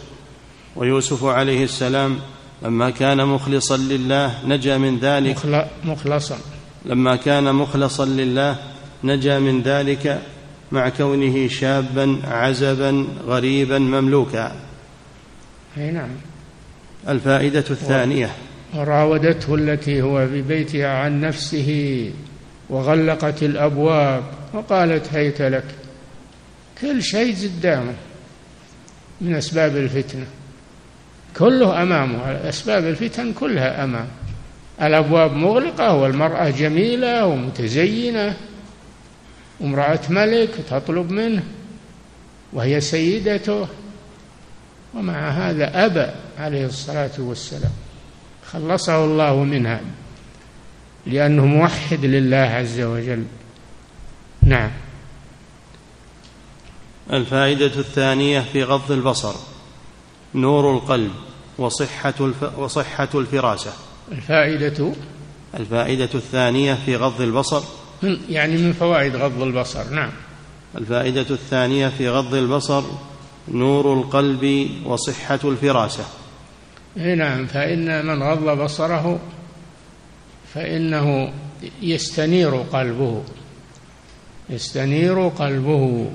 [0.76, 2.20] ويوسف عليه السلام
[2.64, 5.66] لما كان مخلصا لله نجا من ذلك.
[5.84, 6.38] مخلصا.
[6.86, 8.56] لما كان مخلصا لله
[9.04, 10.22] نجا من ذلك
[10.72, 14.56] مع كونه شابا عزبا غريبا مملوكا.
[15.78, 16.10] أي نعم.
[17.10, 18.30] الفائدة الثانية.
[18.76, 22.12] وراودته التي هو في بيتها عن نفسه
[22.70, 25.66] وغلقت الأبواب وقالت هيت لك.
[26.82, 27.94] كل شيء قدامه
[29.22, 30.26] من أسباب الفتنة.
[31.38, 32.50] كله أمامه.
[32.50, 34.08] أسباب الفتن كلها امامه
[34.82, 38.38] الأبواب مغلقة والمرأة جميلة ومتزينة.
[39.62, 41.44] امرأة ملك تطلب منه
[42.54, 43.68] وهي سيدته.
[44.96, 46.08] ومع هذا ابى
[46.40, 47.72] عليه الصلاة والسلام.
[48.52, 49.82] خلصه الله منها
[51.06, 53.24] لأنه موحد لله عز وجل.
[54.44, 54.72] نعم.
[57.14, 59.36] الفائدة الثانية في غض البصر.
[60.36, 61.12] نور القلب
[61.58, 62.60] وصحة الف...
[62.60, 63.74] وصحة الفراسة
[64.12, 64.94] الفائدة؟
[65.60, 67.64] الفائدة الثانية في غض البصر.
[68.04, 70.12] من يعني من فوائد غض البصر نعم.
[70.78, 72.84] الفائدة الثانية في غض البصر
[73.48, 76.06] نور القلب وصحة الفراسة
[76.96, 77.46] نعم.
[77.46, 79.20] فإن من غض بصره
[80.54, 81.34] فإنه
[81.82, 83.24] يستنير قلبه.
[84.50, 86.12] يستنير قلبه.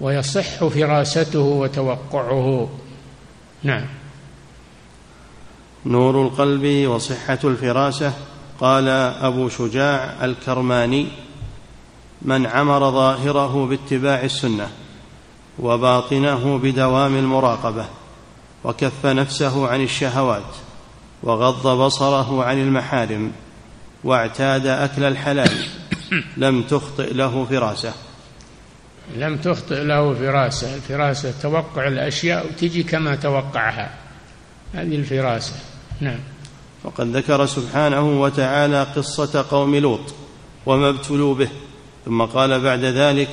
[0.00, 2.68] ويصح فراسته وتوقعه.
[3.62, 3.84] نعم.
[5.86, 8.12] نور القلب وصحة الفراسة.
[8.60, 11.06] قال أبو شجاع الكرماني
[12.22, 14.68] من عمر ظاهره باتباع السنة
[15.58, 17.86] وباطنه بدوام المراقبة
[18.64, 20.54] وكف نفسه عن الشهوات
[21.22, 23.32] وغض بصره عن المحارم
[24.04, 25.66] واعتاد أكل الحلال
[26.36, 27.92] لم تخطئ له فراسه
[29.14, 30.74] لم تخطئ له فراسة.
[30.74, 33.94] الفراسه توقع الأشياء وتجي كما توقعها.
[34.74, 35.54] هذه الفراسة.
[36.00, 36.18] نعم.
[36.84, 40.14] وقد ذكر سبحانه وتعالى قصة قوم لوط
[40.66, 41.48] وما ابتلوا به.
[42.04, 43.28] ثم قال بعد ذلك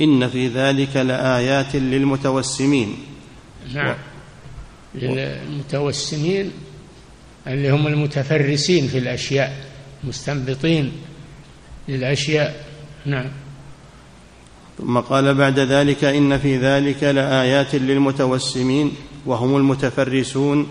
[0.00, 2.96] إن في ذلك لآيات للمتوسمين.
[3.74, 3.94] نعم.
[4.94, 6.50] للمتوسمين
[7.46, 9.56] اللي هم المتفرسين في الأشياء
[10.04, 10.92] مستنبطين
[11.88, 12.64] للأشياء.
[13.06, 13.30] نعم.
[14.80, 18.92] ثم قال بعد ذلك إن في ذلك لآيات للمتوسمين
[19.26, 20.66] وهم المتفرسون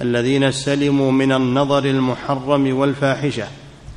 [0.00, 3.46] الذين سلموا من النظر المحرم والفاحشة.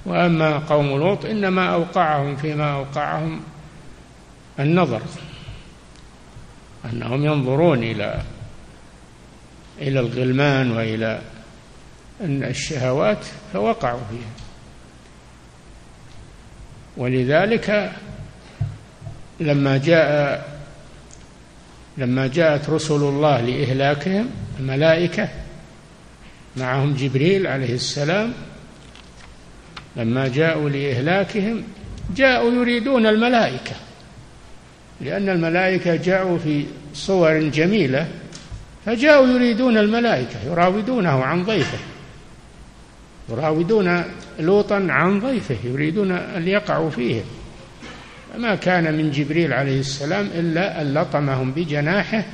[0.05, 3.39] وأما قوم لوط إنما أوقعهم فيما أوقعهم
[4.59, 5.01] النظر
[6.93, 8.21] أنهم ينظرون إلى
[9.81, 11.21] إلى الغلمان وإلى
[12.21, 14.31] أن الشهوات فوقعوا فيها.
[16.97, 17.91] ولذلك
[19.39, 20.57] لما جاء
[21.97, 25.29] لما جاءت رسل الله لإهلاكهم الملائكة
[26.57, 28.33] معهم جبريل عليه السلام
[29.95, 31.63] لما جاءوا لإهلاكهم
[32.15, 33.75] جاءوا يريدون الملائكة
[35.01, 38.07] لأن الملائكة جاءوا في صور جميلة
[38.85, 41.77] فجاءوا يريدون الملائكة يراودونه عن ضيفه
[43.29, 44.03] يراودون
[44.39, 47.21] لوطا عن ضيفه يريدون أن يقعوا فيه.
[48.37, 52.25] ما كان من جبريل عليه السلام إلا أن لطمهم بجناحه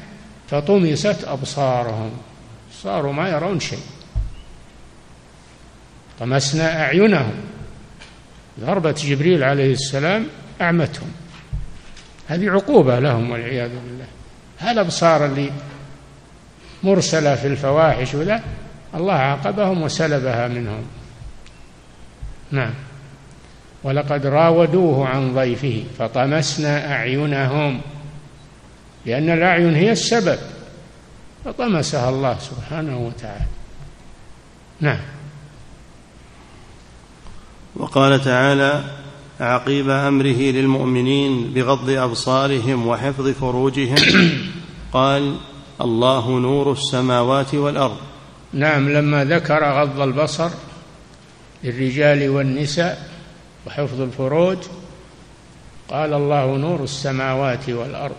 [0.48, 2.12] فطمست أبصارهم.
[2.74, 3.84] صاروا ما يرون شيء.
[6.20, 7.34] طمسنا أعينهم.
[8.60, 10.28] ضربة جبريل عليه السلام
[10.62, 11.12] أعمتهم.
[12.28, 14.06] هذه عقوبة لهم والعياذ بالله.
[14.60, 15.52] هالأبصار اللي
[16.84, 18.44] مرسلة في الفواحش وذا؟
[18.96, 20.84] الله عاقبهم وسلبها منهم.
[22.52, 22.74] نعم.
[23.84, 27.82] ولقد راودوه عن ضيفه فطمسنا أعينهم
[29.06, 30.38] لأن الأعين هي السبب
[31.46, 33.46] فطمسها الله سبحانه وتعالى.
[34.82, 35.00] نعم.
[37.76, 38.84] وقال تعالى
[39.40, 43.96] عقيب أمره للمؤمنين بغض أبصارهم وحفظ فروجهم.
[44.94, 45.36] قال
[45.82, 47.98] الله نور السماوات والأرض.
[48.54, 50.50] نعم لما ذكر غض البصر
[51.64, 53.13] للرجال والنساء
[53.68, 54.58] وحفظ الفروج
[55.90, 58.16] قال الله نور السماوات والأرض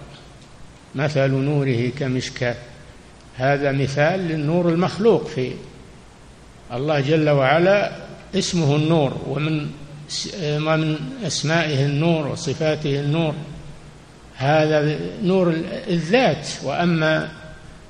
[0.95, 2.57] مثل نوره كمشكاه
[3.37, 5.53] هذا مثال للنور المخلوق في
[6.73, 7.97] الله جل وعلا
[8.35, 9.71] اسمه النور ومن
[10.43, 13.35] ومن أسمائه النور وصفاته النور.
[14.37, 15.55] هذا نور
[15.89, 17.29] الذات وأما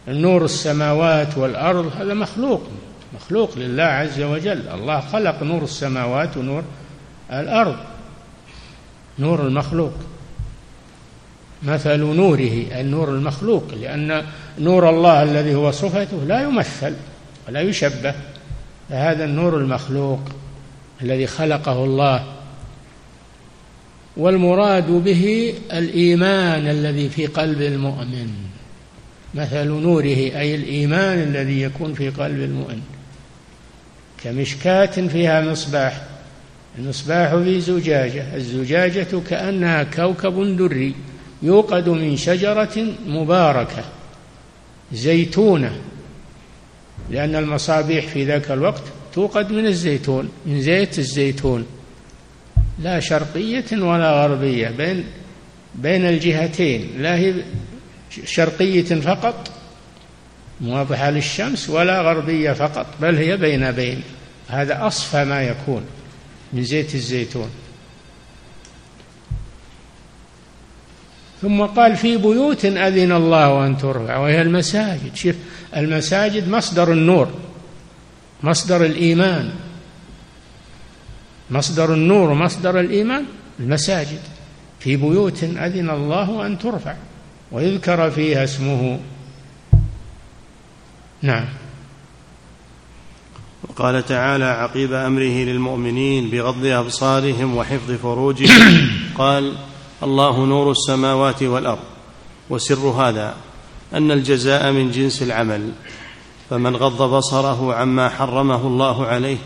[0.09, 2.63] نور السماوات والأرض هذا مخلوق
[3.15, 4.69] مخلوق لله عز وجل.
[4.69, 6.63] الله خلق نور السماوات ونور
[7.41, 7.77] الأرض
[9.19, 9.93] نور المخلوق.
[11.63, 14.25] مثل نوره النور المخلوق لأن
[14.59, 16.95] نور الله الذي هو صفته لا يمثل
[17.49, 18.15] ولا يشبه
[18.89, 20.21] فهذا النور المخلوق
[21.03, 22.25] الذي خلقه الله.
[24.17, 28.31] والمراد به الإيمان الذي في قلب المؤمن.
[29.35, 32.81] مثل نوره أي الإيمان الذي يكون في قلب المؤمن.
[34.25, 36.14] كمشكاة فيها مصباح.
[36.79, 38.37] المصباح في زجاجة.
[38.37, 40.95] الزجاجة كأنها كوكب دري
[41.43, 43.85] يوقد من شجرة مباركة
[44.93, 45.81] زيتونة
[47.11, 48.83] لأن المصابيح في ذاك الوقت
[49.15, 51.67] توقد من الزيتون من زيت الزيتون.
[52.83, 55.05] لا شرقية ولا غربية بين
[55.75, 56.91] بين الجهتين.
[56.99, 57.35] لا هي
[58.25, 59.51] شرقية فقط
[60.61, 64.03] موضحة للشمس ولا غربية فقط بل هي بين بين.
[64.49, 65.85] هذا أصفى ما يكون.
[66.55, 67.51] من زيت الزيتون.
[71.43, 75.15] ثم قال في بيوت أذن الله أن ترفع وهي المساجد.
[75.15, 75.35] شوف
[75.77, 77.29] المساجد مصدر النور
[78.43, 79.51] مصدر الإيمان.
[81.51, 83.25] مصدر النور ومصدر الإيمان
[83.61, 84.21] المساجد.
[84.81, 86.95] في بيوت أذن الله أن ترفع
[87.53, 89.01] ويذكر فيها اسمه.
[91.23, 91.45] نعم.
[93.79, 98.89] وقال تعالى عقيب أمره للمؤمنين بغض أبصارهم وحفظ فروجهم.
[99.19, 99.53] قال
[100.03, 101.83] الله نور السماوات والأرض
[102.51, 103.37] وسر هذا
[103.95, 105.73] أن الجزاء من جنس العمل.
[106.51, 109.37] فمن غض بصره عما حرمه الله عليه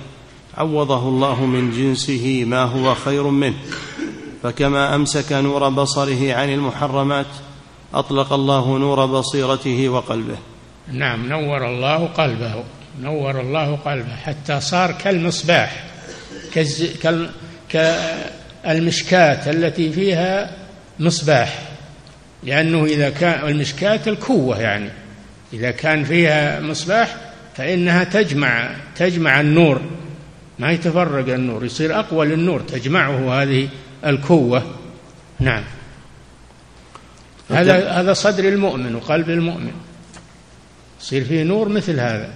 [0.58, 3.56] عوضه الله من جنسه ما هو خير منه.
[4.42, 7.26] فكما أمسك نور بصره عن المحرمات
[7.94, 10.36] أطلق الله نور بصيرته وقلبه.
[10.92, 12.64] نعم نور الله قلبه.
[13.02, 15.84] نور الله قلبه حتى صار كالمصباح
[16.54, 16.84] كالز...
[17.02, 17.30] كال...
[17.68, 20.50] كالمشكاة التي فيها
[21.00, 21.62] مصباح.
[22.42, 24.90] لأنه إذا كان المشكاة الكوة يعني.
[25.52, 27.16] إذا كان فيها مصباح
[27.56, 29.80] فإنها تجمع تجمع النور.
[30.58, 33.68] ما يتفرق النور يصير أقوى للنور تجمعه هذه
[34.06, 34.74] الكوة
[35.40, 35.64] نعم.
[37.50, 39.72] هذا هذا صدر المؤمن وقلب المؤمن.
[41.00, 42.30] يصير فيه نور مثل هذا.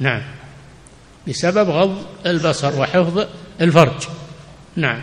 [0.00, 0.22] نعم.
[1.28, 3.24] بسبب غض البصر وحفظ
[3.60, 4.08] الفرج.
[4.76, 5.00] نعم.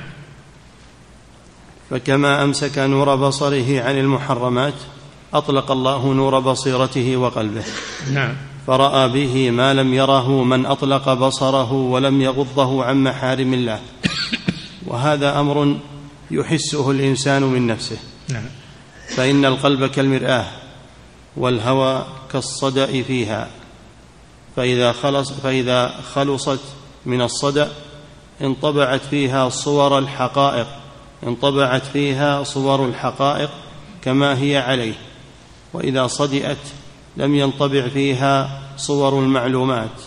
[1.89, 4.73] فكما أمسك نور بصره عن المحرمات
[5.33, 7.63] أطلق الله نور بصيرته وقلبه.
[8.11, 8.35] نعم.
[8.67, 13.79] فرأى به ما لم يره من أطلق بصره ولم يغضه عن محارم الله.
[14.85, 15.77] وهذا أمر
[16.31, 17.97] يحسه الإنسان من نفسه.
[18.29, 18.45] نعم.
[19.07, 20.45] فإن القلب كالمرآة
[21.37, 23.47] والهوى كالصدأ فيها.
[24.57, 26.59] فإذا خلص فإذا خلصت
[27.05, 27.71] من الصدأ
[28.41, 30.67] انطبعت فيها صور الحقائق.
[31.23, 33.49] انطبعت فيها صور الحقائق
[34.01, 34.93] كما هي عليه.
[35.73, 36.57] وإذا صدئت
[37.17, 40.01] لم ينطبع فيها صور المعلومات.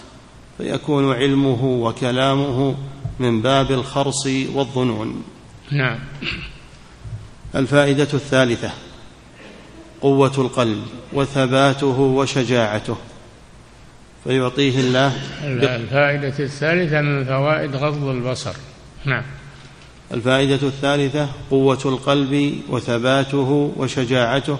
[0.58, 2.74] فيكون علمه وكلامه
[3.18, 5.22] من باب الخرص والظنون.
[5.70, 5.98] نعم.
[7.54, 8.70] الفائدة الثالثة
[10.00, 10.82] قوة القلب
[11.12, 12.96] وثباته وشجاعته.
[14.24, 15.12] فيعطيه الله
[15.44, 18.54] الفائدة الثالثة من فوائد غض البصر.
[19.04, 19.22] نعم.
[20.12, 24.58] الفائدة الثالثة قوة القلب وثباته وشجاعته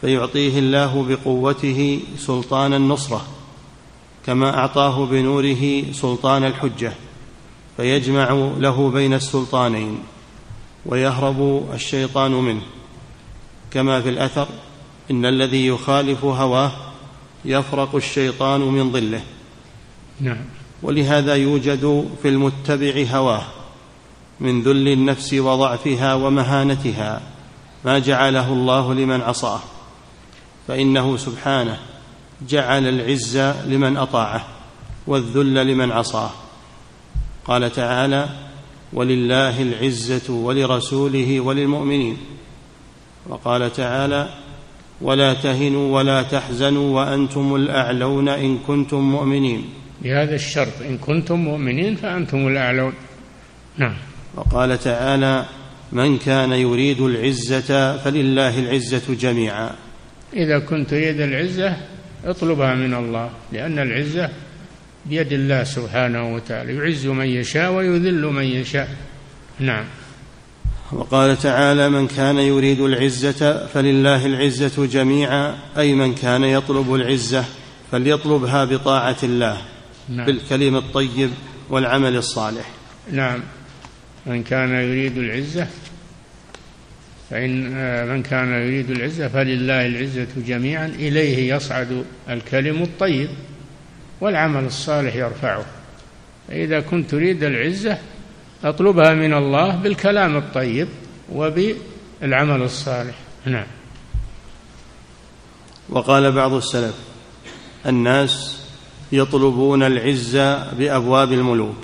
[0.00, 3.26] فيعطيه الله بقوته سلطان النصرة
[4.26, 6.92] كما أعطاه بنوره سلطان الحجة
[7.76, 9.98] فيجمع له بين السلطانين
[10.86, 12.62] ويهرب الشيطان منه.
[13.70, 14.48] كما في الأثر
[15.10, 16.72] إن الذي يخالف هواه
[17.44, 19.20] يفرق الشيطان من ظله.
[20.20, 20.44] نعم.
[20.82, 23.42] ولهذا يوجد في المتبع هواه
[24.40, 27.22] من ذل النفس وضعفها ومهانتها
[27.84, 29.60] ما جعله الله لمن عصاه.
[30.68, 31.78] فإنه سبحانه
[32.48, 33.36] جعل العز
[33.66, 34.46] لمن أطاعه
[35.06, 36.30] والذل لمن عصاه.
[37.44, 38.28] قال تعالى
[38.92, 42.18] ولله العزة ولرسوله وللمؤمنين
[43.28, 44.28] وقال تعالى
[45.00, 49.64] ولا تهنوا ولا تحزنوا وأنتم الأعلون إن كنتم مؤمنين.
[50.02, 52.92] بهذا الشرط إن كنتم مؤمنين فأنتم الأعلون.
[53.78, 53.96] نعم.
[54.36, 55.44] وقال تعالى
[55.92, 59.70] من كان يريد العزة فلله العزة جميعا.
[60.32, 61.76] إذا كنت تريد العزة
[62.24, 64.30] اطلبها من الله لأن العزة
[65.06, 66.74] بيد الله سبحانه وتعالى.
[66.74, 68.88] يعز من يشاء ويذل من يشاء.
[69.60, 69.84] نعم.
[70.94, 77.44] وقال تعالى من كان يريد العزة فلله العزة جميعا أي من كان يطلب العزة
[77.92, 79.62] فليطلبها بطاعة الله
[80.08, 80.26] نعم.
[80.26, 81.30] بالكلم الطيب
[81.70, 82.64] والعمل الصالح.
[83.12, 83.40] نعم.
[84.26, 85.66] من كان يريد العزة
[87.30, 87.72] فإن
[88.08, 93.28] من كان يريد العزة فلله العزة جميعا إليه يصعد الكلم الطيب
[94.20, 95.64] والعمل الصالح يرفعه.
[96.48, 97.98] فإذا كنت تريد العزة
[98.64, 100.88] أطلبها من الله بالكلام الطيب
[101.32, 103.14] وبالعمل الصالح.
[103.44, 103.66] نعم.
[105.88, 106.94] وقال بعض السلف
[107.86, 108.60] الناس
[109.12, 111.76] يطلبون العزة بأبواب الملوك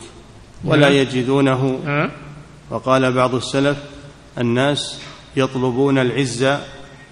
[0.65, 0.93] ولا نعم.
[0.93, 1.81] يجدونه.
[2.71, 3.79] وقال بعض السلف
[4.39, 5.01] الناس
[5.37, 6.61] يطلبون العزة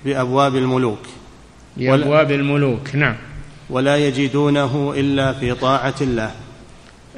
[0.04, 1.02] بأبواب الملوك
[1.76, 2.94] بأبواب الملوك.
[2.94, 3.16] نعم.
[3.70, 6.34] ولا يجدونه إلا في طاعة الله.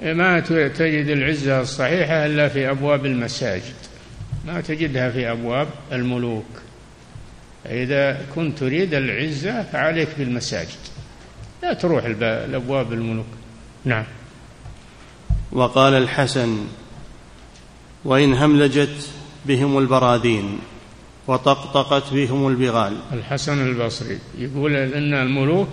[0.03, 3.75] ما تجد العزة الصحيحة إلا في أبواب المساجد.
[4.47, 6.47] ما تجدها في أبواب الملوك.
[7.67, 10.79] إذا كنت تريد العزة فعليك بالمساجد.
[11.63, 13.27] لا تروح لأبواب الملوك.
[13.85, 14.05] نعم.
[15.53, 16.59] وقال الحسن
[18.05, 19.09] وإن هملجت
[19.47, 20.59] بهم البراذين
[21.27, 22.97] وطقطقت بهم البغال.
[23.13, 25.69] الحسن البصري يقول إن الملوك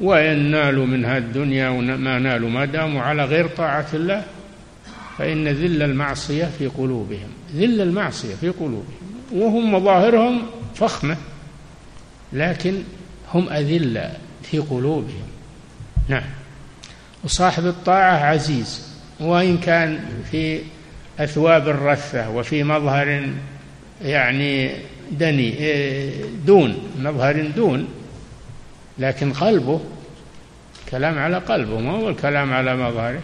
[0.00, 4.24] وإن نالوا من هذه الدنيا وما نالوا ما داموا على غير طاعة الله
[5.18, 8.84] فإن ذل المعصية في قلوبهم ذل المعصية في قلوبهم
[9.32, 10.42] وهم مظاهرهم
[10.74, 11.16] فخمة
[12.32, 12.82] لكن
[13.34, 15.28] هم أذلة في قلوبهم.
[16.08, 16.22] نعم.
[17.24, 18.90] وصاحب الطاعة عزيز
[19.20, 20.60] وإن كان في
[21.18, 23.28] أثواب الرثة وفي مظهر
[24.04, 24.70] يعني
[25.10, 25.54] دني
[26.46, 27.88] دون مظهر دون
[28.98, 29.80] لكن قلبه
[30.90, 33.22] كلام على قلبه ما هو الكلام على مظهره.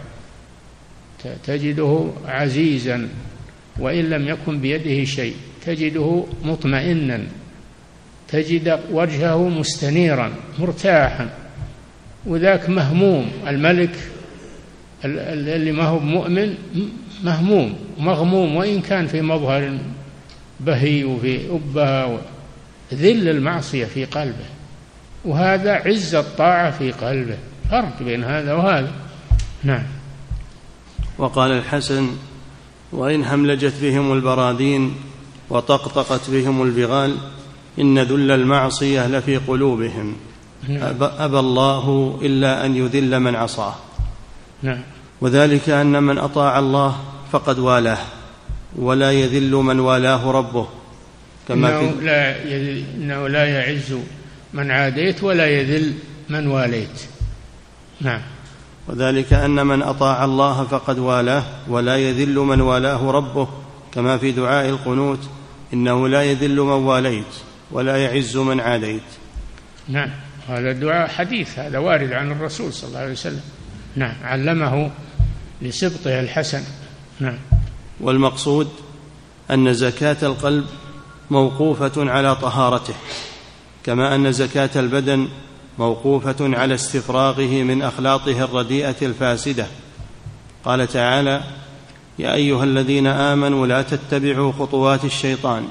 [1.43, 3.09] تجده عزيزا
[3.79, 7.23] وإن لم يكن بيده شيء تجده مطمئنا
[8.27, 11.29] تجد وجهه مستنيرا مرتاحا.
[12.25, 13.95] وذاك مهموم الملك
[15.05, 16.55] اللي ما هو مؤمن
[17.23, 19.77] مهموم مغموم وإن كان في مظهر
[20.59, 22.21] بهي وفي أبها
[22.93, 24.45] ذل المعصية في قلبه.
[25.25, 27.37] وهذا عز الطاعة في قلبه.
[27.71, 28.91] فرق بين هذا وهذا.
[29.63, 29.83] نعم.
[31.17, 32.09] وقال الحسن
[32.91, 34.95] وإن هملجت بهم البراذين
[35.49, 37.17] وطقطقت بهم البغال
[37.79, 40.15] إن ذل المعصية لفي قلوبهم.
[40.67, 40.95] نعم.
[41.01, 43.75] أبى الله إلا أن يذل من عصاه.
[44.63, 44.81] نعم.
[45.21, 46.97] وذلك أن من أطاع الله
[47.31, 47.97] فقد والاه
[48.75, 50.67] ولا يذل من والاه ربه.
[51.47, 52.43] كما إنه لا
[52.97, 53.97] إنه لا يعز
[54.53, 55.93] من عاديت ولا يذل
[56.29, 57.01] من واليت.
[58.01, 58.21] نعم.
[58.87, 63.47] وذلك أن من أطاع الله فقد والاه ولا يذل من والاه ربه
[63.91, 65.19] كما في دعاء القنوت
[65.73, 67.33] إنه لا يذل من واليت
[67.71, 69.01] ولا يعز من عاديت.
[69.87, 70.09] نعم.
[70.47, 73.41] هذا الدعاء حديث هذا وارد عن الرسول صلى الله عليه وسلم.
[73.95, 74.15] نعم.
[74.23, 74.91] علمه
[75.61, 76.63] لسبطه الحسن.
[77.19, 77.37] نعم.
[78.01, 78.69] والمقصود
[79.51, 80.65] أن زكاة القلب
[81.29, 82.93] موقوفة على طهارته.
[83.87, 85.27] كما أن زكاة البدن
[85.79, 89.65] موقوفة على استفراغه من أخلاطه الرديئة الفاسدة.
[90.65, 91.41] قال تعالى
[92.19, 95.63] يا أيها الذين آمنوا لا تتبعوا خطوات الشيطان.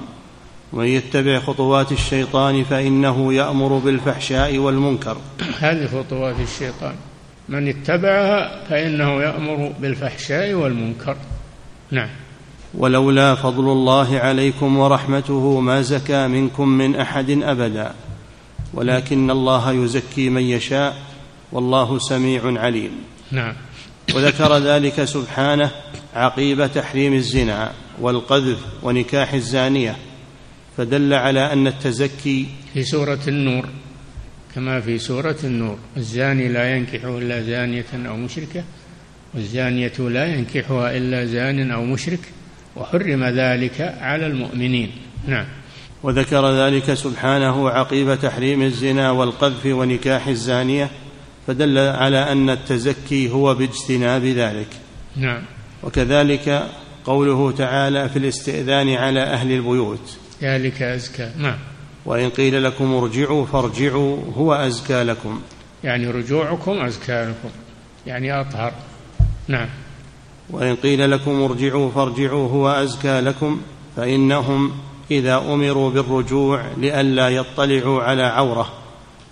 [0.72, 5.16] ومن يتبع خطوات الشيطان فإنه يأمر بالفحشاء والمنكر.
[5.58, 6.94] هذه خطوات الشيطان.
[7.48, 11.16] من اتبعها فإنه يأمر بالفحشاء والمنكر.
[11.90, 12.08] نعم.
[12.74, 17.92] ولولا فضل الله عليكم ورحمته ما زكى منكم من أحد أبدا.
[18.74, 20.96] ولكن الله يزكي من يشاء
[21.52, 22.90] والله سميع عليم.
[23.30, 23.54] نعم.
[24.14, 25.70] وذكر ذلك سبحانه
[26.14, 29.96] عقيب تحريم الزنا والقذف ونكاح الزانية
[30.76, 33.68] فدل على أن التزكي في سورة النور
[34.54, 38.64] كما في سورة النور الزاني لا ينكح إلا زانية أو مشركة
[39.34, 42.20] والزانية لا ينكحها إلا زان أو مشرك
[42.76, 44.90] وحرم ذلك على المؤمنين.
[45.26, 45.46] نعم.
[46.06, 50.90] وذكر ذلك سبحانه عقيب تحريم الزنا والقذف ونكاح الزانية
[51.46, 54.68] فدل على أن التزكي هو باجتناب ذلك.
[55.16, 55.42] نعم.
[55.82, 56.66] وكذلك
[57.04, 60.16] قوله تعالى في الاستئذان على أهل البيوت.
[60.42, 61.30] ذلك أزكى.
[61.38, 61.58] نعم.
[62.04, 65.40] وإن قيل لكم ارجعوا فارجعوا هو أزكى لكم.
[65.84, 67.50] يعني رجوعكم أزكى لكم.
[68.06, 68.72] يعني أطهر.
[69.48, 69.68] نعم.
[70.50, 73.60] وإن قيل لكم ارجعوا فارجعوا هو أزكى لكم
[73.96, 74.72] فإنهم
[75.10, 78.72] إذا أمروا بالرجوع لئلا يطلعوا على عورة.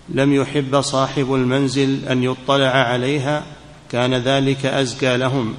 [0.08, 3.42] لم يحب صاحب المنزل أن يطلع عليها
[3.90, 5.54] كان ذلك أزكى لهم.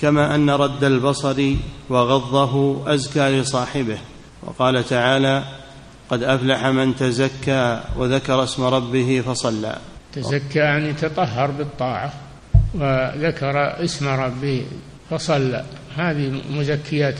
[0.00, 1.54] كما أن رد البصر
[1.88, 3.98] وغضه أزكى لصاحبه.
[4.42, 5.44] وقال تعالى
[6.10, 9.78] قد أفلح من تزكى وذكر اسم ربه فصلى.
[10.12, 12.12] تزكى يعني تطهر بالطاعة
[12.74, 14.66] وذكر اسم ربه
[15.10, 15.64] فصلى.
[15.96, 17.18] هذه مزكيات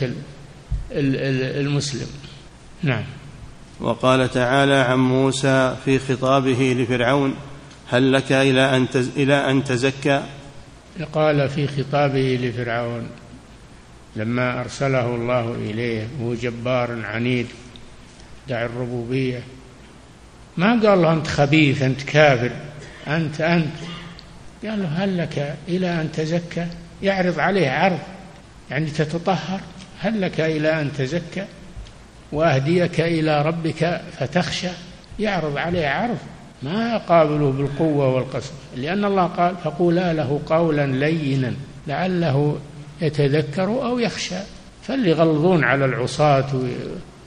[0.92, 2.06] المسلم.
[2.82, 3.04] نعم.
[3.80, 7.34] وقال تعالى عن موسى في خطابه لفرعون
[7.90, 10.22] هل لك إلى أن إلى أن تزكى؟
[11.12, 13.08] قال في خطابه لفرعون
[14.16, 17.46] لما أرسله الله إليه وهو جبار عنيد
[18.48, 19.42] دع الربوبية.
[20.56, 22.50] ما قال له أنت خبيث أنت كافر
[23.06, 23.76] أنت أنت.
[24.64, 26.66] قال له هل لك إلى أن تزكى؟
[27.02, 27.98] يعرض عليه عرض
[28.70, 29.60] يعني تتطهر.
[30.00, 31.44] هل لك إلى أن تزكى؟
[32.32, 34.68] وأهديك إلى ربك فتخشى.
[35.18, 36.18] يعرض عليه عرض.
[36.62, 41.54] ما يقابله بالقوة والقسوه لأن الله قال فقولا له قولا لينا
[41.86, 42.58] لعله
[43.02, 44.36] يتذكر أو يخشى.
[44.82, 46.46] فاللي يغلظون على العصاة.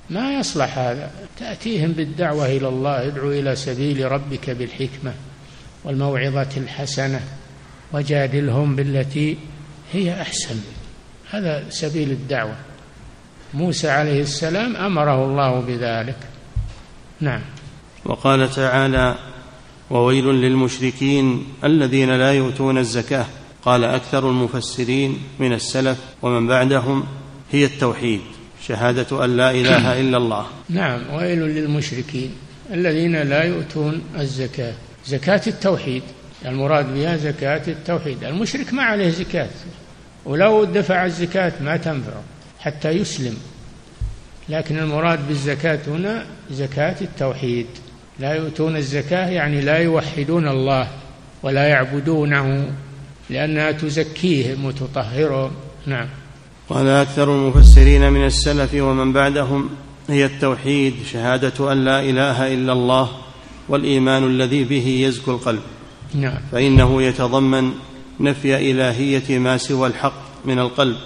[0.10, 1.12] ما يصلح هذا.
[1.40, 3.08] تأتيهم بالدعوة إلى الله.
[3.08, 5.14] ادعو إلى سبيل ربك بالحكمة
[5.84, 7.22] والموعظة الحسنة.
[7.94, 9.38] وجادلهم بالتي
[9.94, 10.56] هي أحسن.
[11.32, 12.56] هذا سبيل الدعوة.
[13.54, 16.18] موسى عليه السلام أمره الله بذلك.
[17.22, 17.42] نعم.
[18.06, 19.16] وقال تعالى
[19.90, 23.26] وويل للمشركين الذين لا يؤتون الزكاة.
[23.66, 27.04] قال أكثر المفسرين من السلف ومن بعدهم
[27.52, 28.22] هي التوحيد
[28.68, 30.46] شهادة أن لا إله إلا الله.
[30.70, 31.14] نعم.
[31.14, 32.32] ويل للمشركين
[32.74, 34.74] الذين لا يؤتون الزكاة.
[35.06, 36.04] زكاة التوحيد.
[36.46, 38.24] المراد بها زكاة التوحيد.
[38.24, 39.50] المشرك ما عليه زكاة.
[40.26, 42.24] ولو دفع الزكاة ما تنفعه.
[42.64, 43.38] حتى يسلم.
[44.50, 47.66] لكن المراد بالزكاة هنا زكاة التوحيد.
[48.20, 50.88] لا يؤتون الزكاة يعني لا يوحدون الله
[51.44, 52.72] ولا يعبدونه
[53.30, 55.52] لأنها تزكيهم وتطهرهم.
[55.86, 56.08] نعم.
[56.70, 59.70] قال أكثر المفسرين من السلف ومن بعدهم
[60.10, 63.10] هي التوحيد شهادة أن لا إله إلا الله
[63.70, 65.62] والإيمان الذي به يزكو القلب.
[66.14, 66.40] نعم.
[66.52, 67.72] فإنه يتضمن
[68.20, 70.98] نفي إلهية ما سوى الحق من القلب.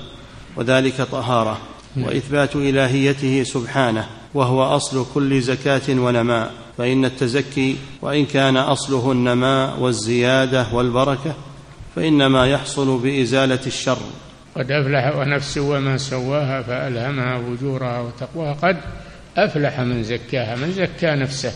[0.57, 1.57] وذلك طهارة
[1.97, 10.67] وإثبات إلهيته سبحانه وهو أصل كل زكاة ونماء فإن التزكي وإن كان أصله النماء والزيادة
[10.73, 11.35] والبركة
[11.95, 13.97] فإنما يحصل بإزالة الشر.
[14.55, 18.53] قد أفلح ونفس وما سواها فألهمها فجورها وتقواها.
[18.53, 18.77] قد
[19.37, 21.51] أفلح من زكاها من زكى نفسه.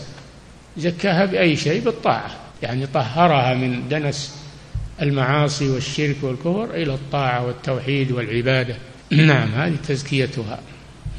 [0.76, 2.30] زكاها بأي شيء؟ بالطاعة.
[2.62, 4.36] يعني طهرها من دنس
[5.02, 8.76] المعاصي والشرك والكفر إلى الطاعة والتوحيد والعبادة.
[9.12, 10.58] نعم هذه تزكيتها.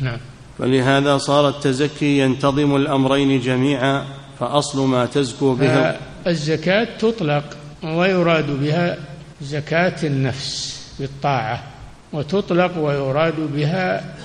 [0.02, 0.18] نعم.
[0.60, 4.06] فلهذا صار التزكي ينتظم الأمرين جميعا
[4.40, 5.96] فأصل ما تزكو به
[6.28, 7.44] الزكاة تطلق
[7.84, 8.98] ويراد بها
[9.42, 11.64] زكاة النفس بالطاعة
[12.14, 14.16] وتطلق ويراد بها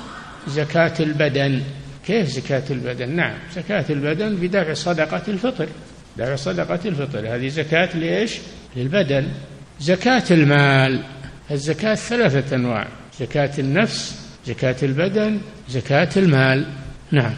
[0.49, 1.63] زكاة البدن.
[2.07, 5.69] كيف زكاة البدن؟ نعم زكاة البدن بدفع صدقة الفطر.
[6.17, 8.39] دفع صدقة الفطر هذه زكاة ليش؟
[8.77, 9.29] للبدن.
[9.81, 11.03] زكاة المال.
[11.51, 12.89] الزكاة ثلاثة أنواع.
[13.21, 14.15] زكاة النفس
[14.47, 16.67] زكاة البدن زكاة المال.
[17.13, 17.35] نعم.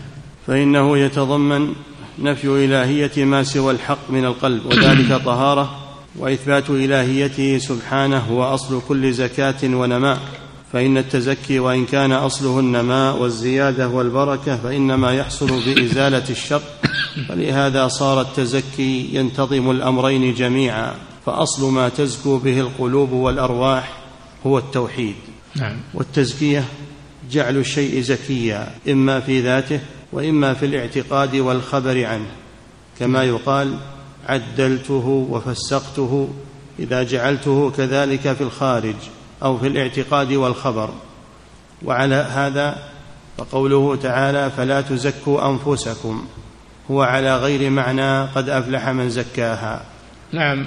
[0.47, 1.73] فإنه يتضمن
[2.19, 5.77] نفي إلهية ما سوى الحق من القلب وذلك طهارة
[6.17, 10.19] وإثبات إلهيته سبحانه هو أصل كل زكاة ونماء.
[10.73, 16.63] فإن التزكي وإن كان أصله النماء والزيادة والبركة فإنما يحصل بإزالة الشر.
[17.29, 20.95] فلهذا صار التزكي ينتظم الأمرين جميعا.
[21.27, 23.93] فأصل ما تزكو به القلوب والأرواح
[24.47, 25.30] هو التوحيد.
[25.57, 25.77] نعم.
[25.95, 26.65] والتزكية
[27.31, 29.81] جعل الشيء زكيا إما في ذاته
[30.13, 32.27] وإما في الاعتقاد والخبر عنه.
[32.99, 33.77] كما يقال
[34.29, 36.29] عدلته وفسقته
[36.79, 38.95] إذا جعلته كذلك في الخارج
[39.43, 40.91] أو في الاعتقاد والخبر.
[41.85, 42.91] وعلى هذا
[43.39, 46.27] فقوله تعالى فلا تزكوا أنفسكم.
[46.91, 49.85] هو على غير معنى قد أفلح من زكاها.
[50.33, 50.67] نعم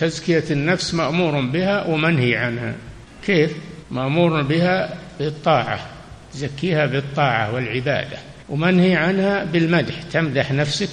[0.00, 2.74] تزكية النفس مأمور بها ومنهي عنها.
[3.26, 3.52] كيف؟
[3.90, 5.80] مأمور بها بالطاعة
[6.32, 8.18] تزكيها بالطاعة والعبادة.
[8.48, 10.88] ومنهي عنها بالمدح تمدح نفسك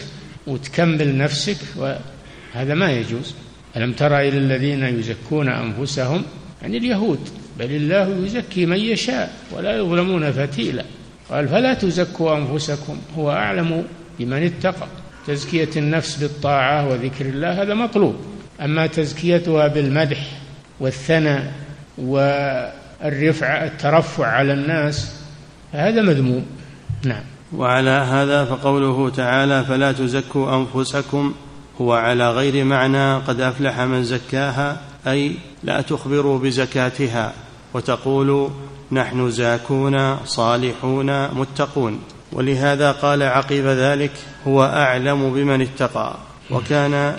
[0.47, 3.35] وتكمل نفسك وهذا ما يجوز.
[3.77, 6.23] ألم تر إلى الذين يزكون أنفسهم؟
[6.61, 7.19] يعني اليهود.
[7.59, 10.83] بل الله يزكي من يشاء ولا يظلمون فتيلا.
[11.29, 13.83] قال فلا تزكوا أنفسكم هو أعلم
[14.19, 14.87] بمن اتقى.
[15.27, 18.15] تزكية النفس بالطاعة وذكر الله هذا مطلوب.
[18.61, 20.19] أما تزكيتها بالمدح
[20.79, 21.53] والثناء
[23.05, 25.11] والرفع الترفع على الناس
[25.71, 26.45] هذا مذموم.
[27.05, 27.23] نعم.
[27.53, 31.33] وعلى هذا فقوله تعالى فلا تزكوا أنفسكم
[31.81, 34.77] هو على غير معنى قد أفلح من زكاها
[35.07, 37.33] أي لا تخبروا بزكاتها
[37.73, 38.49] وتقولوا
[38.91, 41.99] نحن زاكون صالحون متقون.
[42.33, 44.11] ولهذا قال عقب ذلك
[44.47, 46.15] هو أعلم بمن اتقى.
[46.51, 47.15] وكان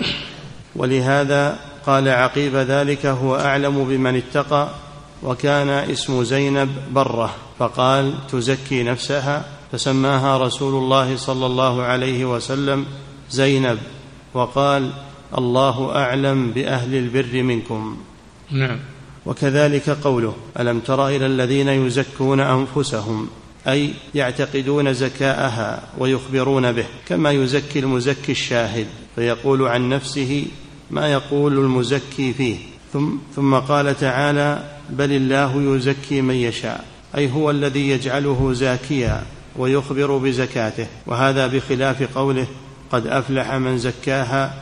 [0.75, 4.69] ولهذا قال عقيب ذلك هو أعلم بمن اتقى.
[5.23, 9.45] وكان اسم زينب برة فقال تزكي نفسها.
[9.71, 12.85] فسماها رسول الله صلى الله عليه وسلم
[13.31, 13.79] زينب
[14.33, 14.91] وقال
[15.37, 17.97] الله أعلم بأهل البر منكم.
[18.51, 18.79] نعم.
[19.25, 23.27] وكذلك قوله ألم تر إلى الذين يزكون أنفسهم
[23.67, 30.45] أي يعتقدون زكاءها ويخبرون به كما يزكي المزكي الشاهد فيقول عن نفسه
[30.91, 32.57] ما يقول المزكي فيه.
[32.93, 36.85] ثم, ثم قال تعالى بل الله يزكي من يشاء
[37.17, 39.23] أي هو الذي يجعله زاكيا
[39.55, 42.47] ويخبر بزكاته وهذا بخلاف قوله
[42.91, 44.53] قد أفلح من زكاها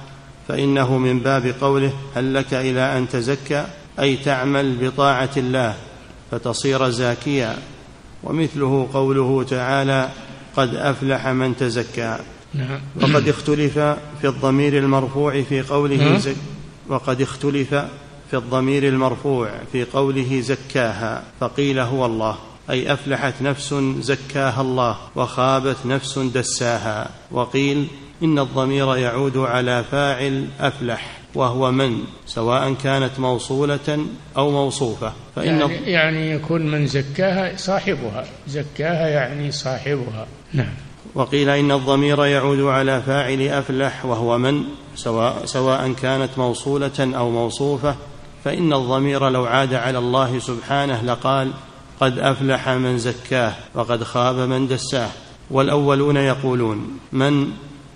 [0.48, 3.66] فإنه من باب قوله هل لك إلى أن تزكى
[4.00, 5.76] أي تعمل بطاعة الله
[6.32, 7.58] فتصير زاكيا
[8.24, 10.10] ومثله قوله تعالى
[10.58, 12.18] قد أفلح من تزكى
[12.54, 12.80] نعم.
[13.02, 13.74] وقد اختلف
[14.22, 16.18] في الضمير المرفوع في قوله.
[16.18, 16.36] زك
[16.88, 17.76] وقد اختلف
[18.36, 22.36] في الضمير المرفوع في قوله زكاها فقيل هو الله
[22.70, 27.88] أي أفلحت نفس زكاها الله وخابت نفس دساها وقيل
[28.24, 34.06] إن الضمير يعود على فاعل أفلح وهو من سواء كانت موصولة
[34.38, 40.28] أو موصوفة فإن يعني, يعني يكون من زكاها صاحبها زكاها يعني صاحبها.
[40.54, 40.74] نعم.
[41.16, 44.64] وقيل إن الضمير يعود على فاعل أفلح وهو من
[44.96, 47.96] سواء, سواء كانت موصولة أو موصوفة
[48.46, 51.52] فإن الضمير لو عاد على الله سبحانه لقال
[52.00, 55.10] قد أفلح من زكاه وقد خاب من دساه.
[55.52, 57.48] والأولون يقولون من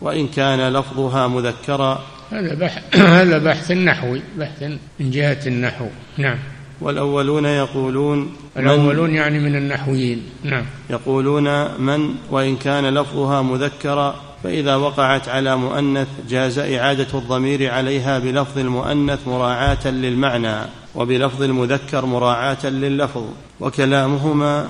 [0.02, 2.04] وإن كان لفظها مذكرا.
[2.32, 4.64] هذا بحث هذا بحث نحوي بحث
[5.00, 5.88] من جهة النحو.
[6.18, 6.38] نعم.
[6.82, 10.24] والأولون يقولون الأولون يعني من النحويين.
[10.44, 10.66] نعم.
[10.90, 14.29] يقولون من وإن كان لفظها مذكرا.
[14.44, 20.56] فإذا وقعت على مؤنث جاز إعادة الضمير عليها بلفظ المؤنث مراعاة للمعنى
[20.96, 23.24] وبلفظ المذكر مراعاة لللفظ
[23.60, 24.70] وكلامهما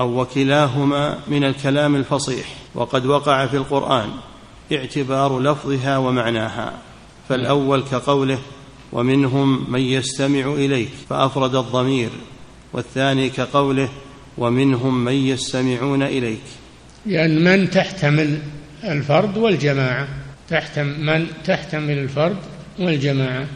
[0.00, 2.46] أو وكلاهما من الكلام الفصيح.
[2.74, 4.08] وقد وقع في القرآن
[4.72, 6.72] اعتبار لفظها ومعناها
[7.28, 8.38] فالأول كقوله
[8.92, 12.10] ومنهم من يستمع إليك فأفرد الضمير
[12.72, 13.88] والثاني كقوله
[14.38, 16.42] ومنهم من يستمعون إليك
[17.06, 18.38] لأن من تحتمل
[18.84, 20.08] الفرد والجماعة.
[20.48, 22.36] تحتمل من تحتمل الفرد
[22.78, 23.46] والجماعة.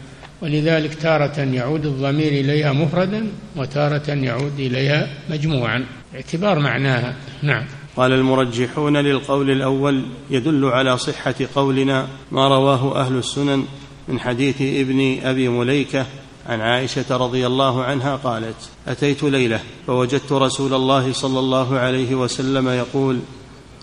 [0.42, 5.84] ولذلك تارة يعود الضمير إليها مفردا وتارة يعود إليها مجموعا.
[6.14, 7.14] اعتبار معناها.
[7.42, 7.64] نعم.
[7.96, 13.64] قال المرجحون للقول الأول يدل على صحة قولنا ما رواه أهل السنن
[14.08, 16.06] من حديث ابن أبي مليكة
[16.46, 18.56] عن عائشة رضي الله عنها قالت
[18.88, 23.20] أتيت ليلة فوجدت رسول الله صلى الله عليه وسلم يقول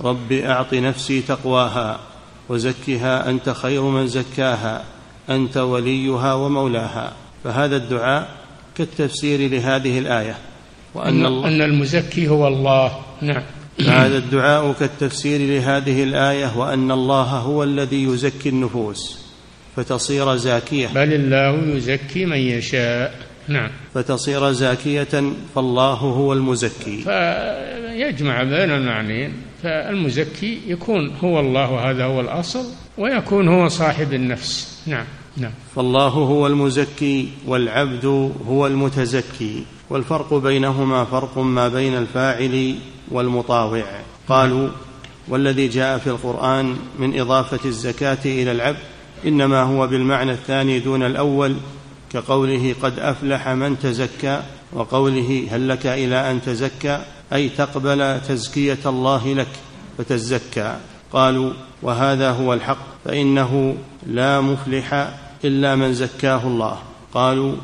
[0.01, 1.99] رب أعط نفسي تقواها
[2.49, 4.83] وزكها أنت خير من زكاها
[5.29, 7.13] أنت وليها ومولاها.
[7.43, 8.29] فهذا الدعاء
[8.77, 10.35] كالتفسير لهذه الآية.
[10.93, 12.91] وأن الله أن المزكي هو الله.
[13.21, 13.43] نعم.
[13.87, 19.19] هذا الدعاء كالتفسير لهذه الآية وأن الله هو الذي يزكي النفوس
[19.75, 20.87] فتصير زاكية.
[20.87, 23.19] بل الله يزكي من يشاء.
[23.47, 23.69] نعم.
[23.93, 26.97] فتصير زاكية فالله هو المزكي.
[26.97, 29.33] فيجمع بين المعنيين
[29.63, 32.65] فالمزكي يكون هو الله هذا هو الأصل
[32.97, 34.81] ويكون هو صاحب النفس.
[34.87, 35.05] نعم
[35.37, 35.51] نعم.
[35.75, 38.05] فالله هو المزكي والعبد
[38.47, 42.75] هو المتزكي والفرق بينهما فرق ما بين الفاعل
[43.11, 43.85] والمطاوع.
[44.27, 44.69] قالوا
[45.27, 48.77] والذي جاء في القرآن من إضافة الزكاة إلى العبد
[49.25, 51.55] إنما هو بالمعنى الثاني دون الأول
[52.13, 54.41] كقوله قد أفلح من تزكى
[54.73, 57.01] وقوله هل لك إلى أن تزكى
[57.33, 59.47] أي تقبل تزكية الله لك
[59.97, 60.75] فتزكى.
[61.13, 65.13] قالوا وهذا هو الحق فإنه لا مفلح
[65.43, 66.77] إلا من زكاه الله.
[67.13, 67.55] قالوا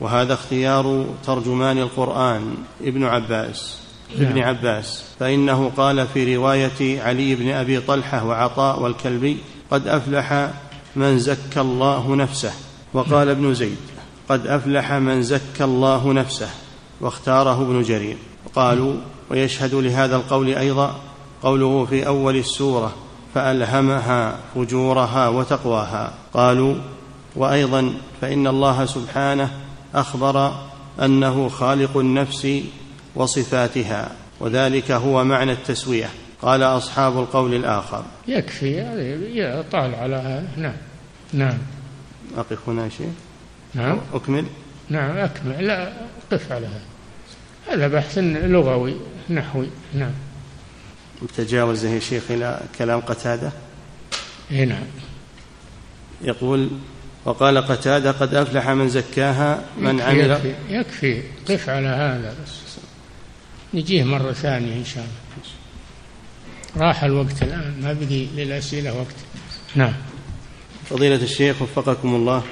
[0.00, 3.78] وهذا اختيار ترجمان القرآن ابن عباس.
[4.14, 4.48] ابن نعم.
[4.48, 5.04] عباس.
[5.20, 9.36] فإنه قال في رواية علي بن أبي طلحة وعطاء والكلبي
[9.70, 10.50] قد أفلح
[10.96, 12.52] من زكى الله نفسه.
[12.94, 13.76] وقال ابن زيد
[14.28, 16.50] قد أفلح من زكى الله نفسه.
[17.00, 18.16] واختاره ابن جرير.
[18.54, 18.94] قالوا
[19.30, 21.00] ويشهد لهذا القول أيضا
[21.42, 22.94] قوله في أول السورة
[23.34, 26.12] فألهمها فجورها وتقواها.
[26.34, 26.74] قالوا
[27.36, 29.50] وأيضا فإن الله سبحانه
[29.94, 30.52] أخبر
[31.02, 32.62] أنه خالق النفس
[33.14, 36.10] وصفاتها وذلك هو معنى التسوية.
[36.42, 38.04] قال أصحاب القول الآخر.
[38.28, 40.76] يكفي طال على هذا نعم
[41.32, 41.58] نعم.
[42.36, 43.12] أقف هنا شيء
[43.74, 43.98] نعم.
[44.14, 44.44] أكمل.
[44.88, 45.66] نعم أكمل.
[45.66, 45.92] لا
[46.32, 46.97] قف على هذا.
[47.68, 48.94] هذا بحث لغوي
[49.30, 50.12] نحوي نعم.
[51.36, 53.52] تجاوز يا شيخ إلى كلام قتادة؟
[54.50, 54.84] إي نعم.
[56.22, 56.70] يقول
[57.24, 60.30] وقال قتادة قد أفلح من زكاها من يكفي عمل.
[60.30, 61.22] يكفي, يكفي.
[61.48, 62.34] قف على هذا.
[62.44, 62.78] بس
[63.74, 66.88] نجيه مرة ثانية إن شاء الله.
[66.88, 69.16] راح الوقت الآن ما بدي للأسئلة وقت.
[69.74, 69.92] نعم.
[70.90, 72.42] فضيلة الشيخ وفقكم الله.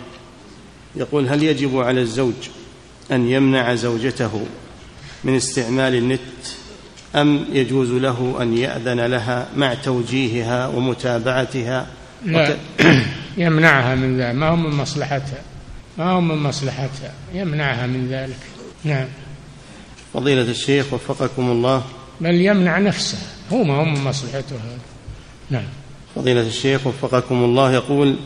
[0.97, 2.49] يقول هل يجب على الزوج
[3.13, 4.47] أن يمنع زوجته
[5.27, 6.21] من استعمال النت
[7.17, 11.87] أم يجوز له أن يأذن لها مع توجيهها ومتابعتها؟
[12.25, 12.57] لا.
[13.37, 14.35] يمنعها من ذلك.
[14.35, 15.43] ما هو من مصلحتها.
[15.99, 17.13] ما هو من مصلحتها.
[17.35, 18.39] يمنعها من ذلك.
[18.85, 19.07] نعم.
[20.15, 21.85] فضيلة الشيخ وفقكم الله.
[22.21, 23.19] بل يمنع نفسه.
[23.53, 24.79] هو ما هو من مصلحته هذا
[25.51, 25.69] نعم.
[26.15, 28.17] فضيلة الشيخ وفقكم الله يقول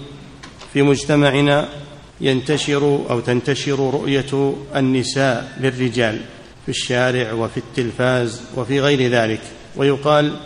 [0.72, 1.68] في مجتمعنا
[2.20, 6.20] ينتشر أو تنتشر رؤية النساء للرجال.
[6.64, 9.40] في الشارع وفي التلفاز وفي غير ذلك
[9.76, 10.36] ويقال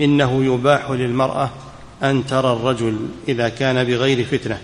[0.00, 1.50] إنه يباح للمرأة
[2.02, 2.98] أن ترى الرجل
[3.28, 4.58] إذا كان بغير فتنة.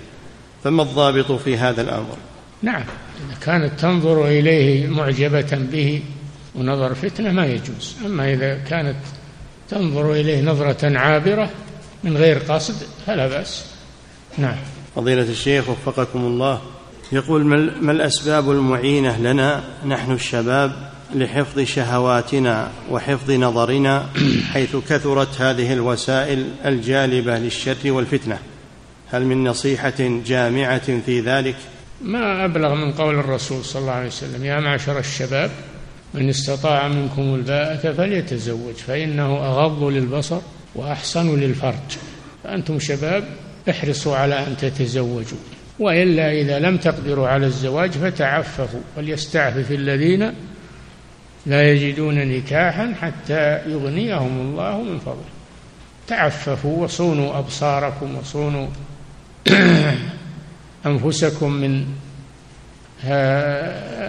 [0.64, 2.16] فما الضابط في هذا الأمر؟
[2.62, 2.84] نعم
[3.26, 6.02] إذا كانت تنظر إليه معجبة به
[6.54, 7.96] ونظر فتنة ما يجوز.
[8.06, 8.96] أما إذا كانت
[9.68, 11.50] تنظر إليه نظرة عابرة
[12.04, 12.74] من غير قصد
[13.06, 13.66] فلا بأس.
[14.38, 14.56] نعم.
[14.96, 16.60] فضيلة الشيخ وفقكم الله
[17.12, 17.44] يقول
[17.80, 24.06] ما الأسباب المعينة لنا؟ نحن الشباب لحفظ شهواتنا وحفظ نظرنا
[24.52, 28.38] حيث كثرت هذه الوسائل الجالبة للشر والفتنة.
[29.10, 31.56] هل من نصيحة جامعة في ذلك؟
[32.02, 35.50] ما أبلغ من قول الرسول صلى الله عليه وسلم يا معشر الشباب
[36.14, 40.38] من استطاع منكم الباءة فليتزوج فإنه أغض للبصر
[40.74, 41.98] وأحسن للفرج.
[42.44, 43.24] فأنتم شباب
[43.70, 45.38] احرصوا على أن تتزوجوا
[45.78, 50.32] وإلا إذا لم تقدروا على الزواج فتعففوا وليستعفف الذين
[51.46, 55.32] لا يجدون نكاحا حتى يغنيهم الله من فضله.
[56.06, 58.68] تعففوا وصونوا أبصاركم وصونوا
[60.86, 61.86] أنفسكم من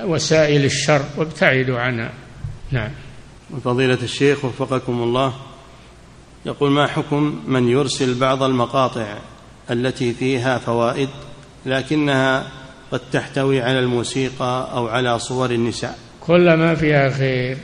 [0.05, 2.11] وسائل الشر وابتعدوا عنها.
[2.71, 2.91] نعم.
[3.63, 5.33] فضيلة الشيخ وفقكم الله
[6.45, 9.17] يقول ما حكم من يرسل بعض المقاطع
[9.71, 11.09] التي فيها فوائد
[11.65, 12.47] لكنها
[12.91, 17.57] قد تحتوي على الموسيقى أو على صور النساء؟ كل ما فيها خير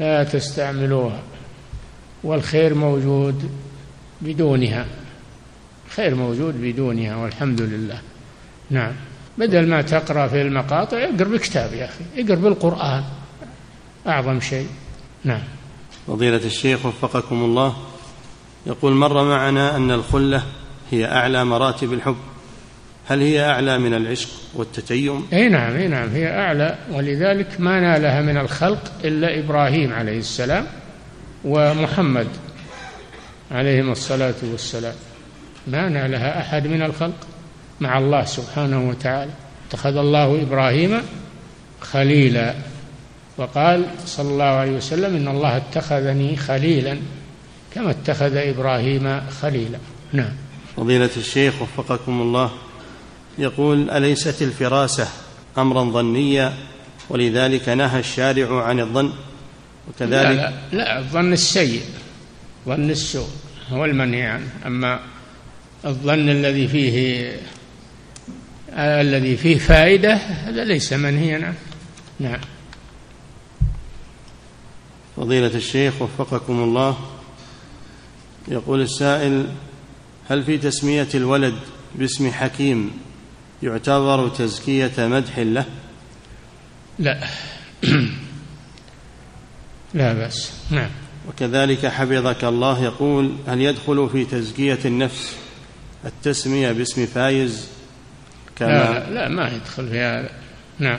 [0.00, 1.22] لا تستعملوها
[2.24, 3.50] والخير موجود
[4.20, 4.86] بدونها
[5.88, 8.00] خير موجود بدونها والحمد لله.
[8.70, 8.92] نعم.
[9.38, 13.04] بدل ما تقرأ في المقاطع اقرأ بكتاب يا أخي اقرأ بالقرآن
[14.06, 14.68] أعظم شيء.
[15.24, 15.42] نعم.
[16.06, 17.76] فضيلة الشيخ وفقكم الله
[18.66, 20.42] يقول مر معنا أن الخلة
[20.90, 22.16] هي أعلى مراتب الحب.
[23.08, 28.22] هل هي أعلى من العشق والتتيم؟ أي نعم أي نعم هي أعلى ولذلك ما نالها
[28.22, 30.66] من الخلق إلا إبراهيم عليه السلام
[31.44, 32.26] ومحمد
[33.50, 34.94] عليهم الصلاة والسلام.
[35.66, 37.26] ما نالها أحد من الخلق
[37.80, 39.30] مع الله سبحانه وتعالى.
[39.68, 41.00] اتخذ الله إبراهيم
[41.80, 42.54] خليلا
[43.36, 46.98] وقال صلى الله عليه وسلم إن الله اتخذني خليلا
[47.74, 49.78] كما اتخذ إبراهيم خليلا.
[50.12, 50.32] نعم.
[50.76, 52.50] فضيلة الشيخ وفقكم الله
[53.38, 55.08] يقول أليست الفراسة
[55.58, 56.54] امرا ظنيا
[57.10, 59.12] ولذلك نهى الشارع عن الظن؟
[59.88, 61.82] وكذلك لا, لا, لا الظن السيء
[62.66, 63.28] ظن السوء
[63.70, 64.48] هو المنهي عنه.
[64.66, 65.00] أما
[65.84, 67.32] الظن الذي فيه
[68.78, 71.54] الذي فيه فائدة هذا ليس منهيا عنه.
[72.20, 72.40] نعم.
[75.16, 76.98] فضيلة الشيخ وفقكم الله
[78.48, 79.46] يقول السائل
[80.28, 81.54] هل في تسمية الولد
[81.94, 82.90] باسم حكيم
[83.62, 85.64] يعتبر تزكية مدح له؟
[86.98, 87.20] لا.
[89.94, 90.52] لا بأس.
[90.70, 90.90] نعم.
[91.28, 95.36] وكذلك حفظك الله يقول هل يدخل في تزكية النفس
[96.04, 97.68] التسمية باسم فايز؟
[98.56, 100.30] كما لا, لا ما يدخل في هذا
[100.78, 100.98] نعم.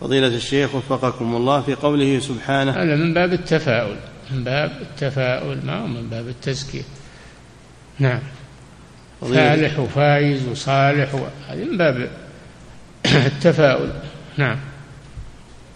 [0.00, 3.96] فضيلة الشيخ وفقكم الله في قوله سبحانه هذا من باب التفاؤل.
[4.30, 6.82] من باب التفاؤل ما هو من باب التزكية؟
[7.98, 8.20] نعم.
[9.20, 11.08] فالح وفايز وصالح
[11.48, 12.10] هذه من باب
[13.26, 13.92] التفاؤل.
[14.36, 14.58] نعم.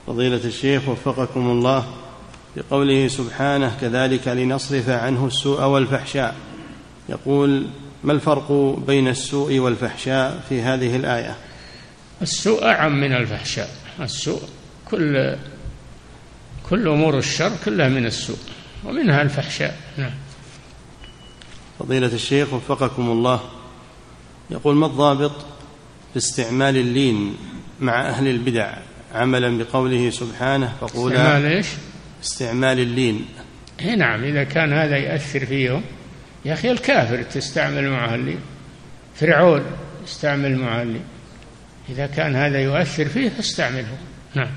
[0.06, 1.86] فضيلة الشيخ وفقكم الله
[2.56, 6.34] بقوله سبحانه كذلك لنصرف عنه السوء والفحشاء.
[7.08, 7.66] يقول
[8.04, 8.52] ما الفرق
[8.86, 11.36] بين السوء والفحشاء في هذه الآية?
[12.22, 13.68] السوء أعم من الفحشاء.
[14.00, 14.42] السوء
[14.90, 15.36] كل
[16.70, 18.38] كل أمور الشر كلها من السوء
[18.84, 19.76] ومنها الفحشاء.
[19.96, 20.10] نعم.
[21.78, 23.40] فضيلة الشيخ وفقكم الله.
[24.50, 25.32] يقول ما الضابط
[26.12, 27.36] في استعمال اللين
[27.80, 28.74] مع أهل البدع؟
[29.14, 31.66] عملا بقوله سبحانه فقولا استعمال إيش؟
[32.24, 33.24] استعمال اللين.
[33.80, 35.82] إي نعم إذا كان هذا يأثر فيهم
[36.44, 38.40] يا أخي الكافر تستعمل معه اللين.
[39.14, 39.62] فرعون
[40.04, 41.04] يستعمل معه اللين.
[41.88, 43.98] إذا كان هذا يؤثر فيه فاستعمله.
[44.34, 44.50] نعم.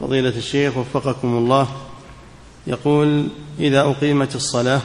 [0.00, 1.68] فضيلة الشيخ وفقكم الله.
[2.66, 3.28] يقول
[3.58, 4.80] إذا أقيمت الصلاة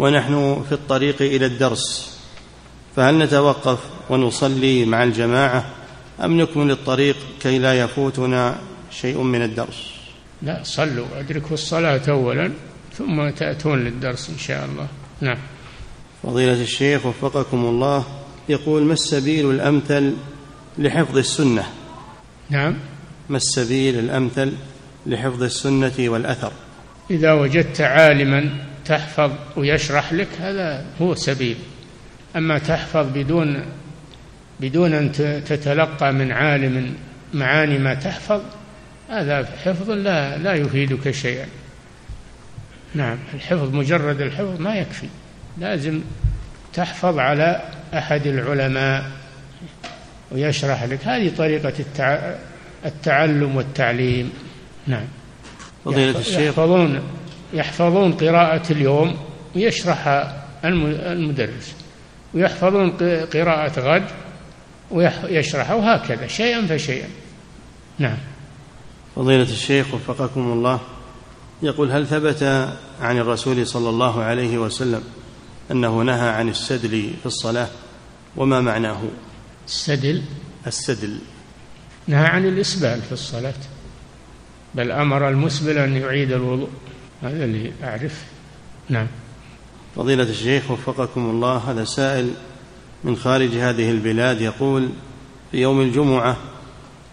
[0.00, 2.16] ونحن في الطريق إلى الدرس
[2.96, 3.78] فهل نتوقف
[4.10, 5.64] ونصلي مع الجماعة
[6.24, 8.58] أم نكمل الطريق كي لا يفوتنا
[8.90, 9.92] شيء من الدرس؟
[10.42, 12.52] لا صلوا أدركوا الصلاة أولا
[12.98, 14.86] ثم تأتون للدرس إن شاء الله.
[15.20, 15.38] نعم.
[16.22, 18.04] فضيلة الشيخ وفقكم الله
[18.48, 20.14] يقول ما السبيل الأمثل
[20.78, 21.64] لحفظ السنة؟
[22.50, 22.76] نعم.
[23.28, 24.52] ما السبيل الأمثل
[25.06, 26.52] لحفظ السنة والأثر؟
[27.10, 31.56] إذا وجدت عالما تحفظ ويشرح لك هذا هو سبيل.
[32.36, 33.62] أما تحفظ بدون
[34.60, 35.12] بدون أن
[35.46, 36.94] تتلقى من عالم
[37.34, 38.42] معاني ما تحفظ
[39.10, 41.46] هذا حفظ لا لا يفيدك شيئا.
[42.94, 45.06] نعم الحفظ مجرد الحفظ ما يكفي.
[45.58, 46.00] لازم
[46.72, 47.62] تحفظ على
[47.94, 49.10] أحد العلماء
[50.32, 51.06] ويشرح لك.
[51.06, 51.72] هذه طريقة
[52.84, 54.32] التعلم والتعليم.
[54.86, 55.06] نعم.
[55.84, 56.38] فضيلة الشيخ.
[56.38, 57.00] يحفظون.
[57.52, 59.16] يحفظون قراءة اليوم
[59.56, 61.74] ويشرحها المدرس.
[62.34, 62.90] ويحفظون
[63.26, 64.04] قراءة غد
[64.90, 67.08] ويشرحها وهكذا شيئا فشيئا.
[67.98, 68.16] نعم.
[69.16, 70.80] فضيلة الشيخ وفقكم الله
[71.62, 72.42] يقول هل ثبت
[73.00, 75.02] عن الرسول صلى الله عليه وسلم
[75.70, 77.68] أنه نهى عن السدل في الصلاة؟
[78.36, 79.02] وما معناه؟
[79.66, 80.22] السدل؟
[80.66, 81.18] السدل.
[82.06, 83.54] نهى عن الإسبال في الصلاة.
[84.74, 86.68] بل أمر المسبل أن يعيد الوضوء.
[87.22, 88.24] هذا اللي أعرف.
[88.88, 89.06] نعم.
[89.96, 92.30] فضيلة الشيخ وفقكم الله هذا سائل
[93.04, 94.88] من خارج هذه البلاد يقول
[95.52, 96.36] في يوم الجمعة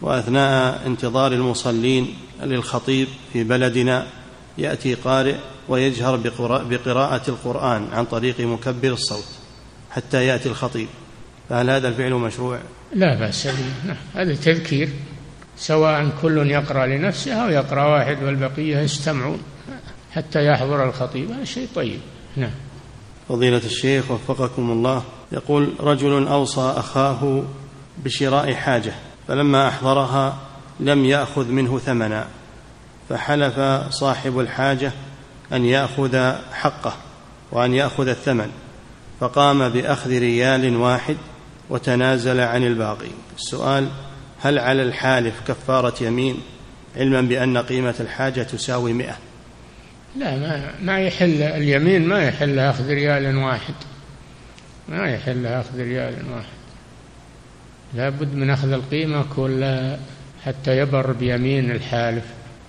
[0.02, 4.08] وأثناء انتظار المصلين للخطيب في بلدنا
[4.58, 5.36] يأتي قارئ
[5.70, 6.16] ويجهر
[6.70, 9.28] بقراءة القرآن عن طريق مكبر الصوت
[9.92, 10.88] حتى يأتي الخطيب.
[11.50, 12.60] فهل هذا الفعل مشروع؟
[12.94, 13.88] لا بأس به.
[13.88, 13.98] نعم.
[14.16, 14.90] هذا تذكير
[15.58, 19.40] سواء كل يقرأ لنفسه أو يقرأ واحد والبقية يستمعون.
[20.18, 21.32] حتى يحضر الخطيب.
[21.32, 22.00] هذا شيء طيب.
[22.36, 22.52] نعم.
[23.30, 25.04] فضيلة الشيخ وفقكم الله.
[25.32, 27.44] يقول رجل أوصى أخاه
[27.98, 28.94] بشراء حاجة
[29.28, 30.38] فلما أحضرها
[30.80, 32.28] لم يأخذ منه ثمنا
[33.10, 33.60] فحلف
[33.90, 34.92] صاحب الحاجة
[35.54, 36.94] أن يأخذ حقه
[37.52, 38.52] وأن يأخذ الثمن
[39.20, 41.18] فقام بأخذ ريال واحد
[41.70, 43.10] وتنازل عن الباقي.
[43.36, 43.88] السؤال
[44.40, 46.38] هل على الحالف كفارة يمين؟
[46.96, 49.27] علما بأن قيمة الحاجة تساوي مئة.
[50.20, 53.74] لا ما, ما يحل اليمين ما يحل أخذ ريال واحد.
[54.90, 56.58] ما يحل أخذ ريال واحد.
[57.94, 60.00] لا بد من أخذ القيمة كلها
[60.46, 62.24] حتى يبر بيمين الحالف.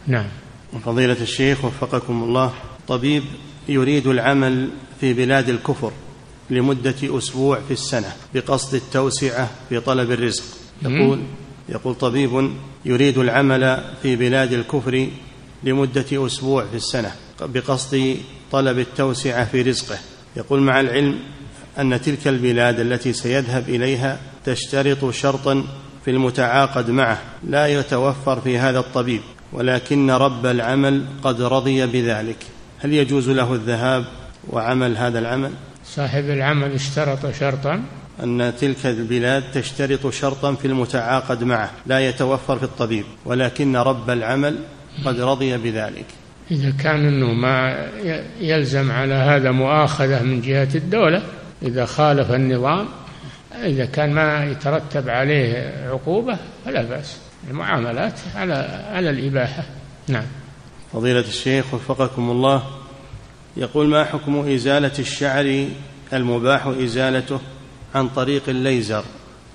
[0.07, 0.27] نعم.
[0.85, 2.55] فضيلة الشيخ وفقكم الله
[2.89, 3.23] طبيب
[3.69, 4.71] يريد العمل
[5.01, 5.93] في بلاد الكفر
[6.51, 10.45] لمدة أسبوع في السنة بقصد التوسعة في طلب الرزق.
[10.83, 11.21] يقول
[11.69, 12.51] يقول طبيب
[12.85, 15.09] يريد العمل في بلاد الكفر
[15.63, 18.17] لمدة أسبوع في السنة بقصد
[18.53, 19.99] طلب التوسعة في رزقه.
[20.37, 21.19] يقول مع العلم
[21.79, 25.65] أن تلك البلاد التي سيذهب إليها تشترط شرطا
[26.05, 29.21] في المتعاقد معه لا يتوفر في هذا الطبيب
[29.53, 32.37] ولكن رب العمل قد رضي بذلك.
[32.79, 34.05] هل يجوز له الذهاب
[34.51, 35.51] وعمل هذا العمل؟
[35.85, 37.83] صاحب العمل اشترط شرطا؟
[38.23, 44.59] أن تلك البلاد تشترط شرطا في المتعاقد معه لا يتوفر في الطبيب ولكن رب العمل
[45.05, 46.07] قد رضي بذلك.
[46.51, 47.87] إذا كان أنه ما
[48.41, 51.23] يلزم على هذا مؤاخذة من جهة الدولة
[51.63, 52.89] إذا خالف النظام
[53.65, 57.17] إذا كان ما يترتب عليه عقوبة فلا بأس.
[57.51, 59.63] المعاملات على على الإباحة.
[60.09, 60.25] نعم.
[60.93, 62.63] فضيلة الشيخ وفقكم الله
[63.57, 65.67] يقول ما حكم إزالة الشعر
[66.13, 67.41] المباح إزالته
[67.95, 69.05] عن طريق الليزر؟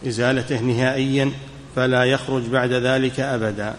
[0.08, 1.32] إزالته نهائيا
[1.76, 3.76] فلا يخرج بعد ذلك أبدا.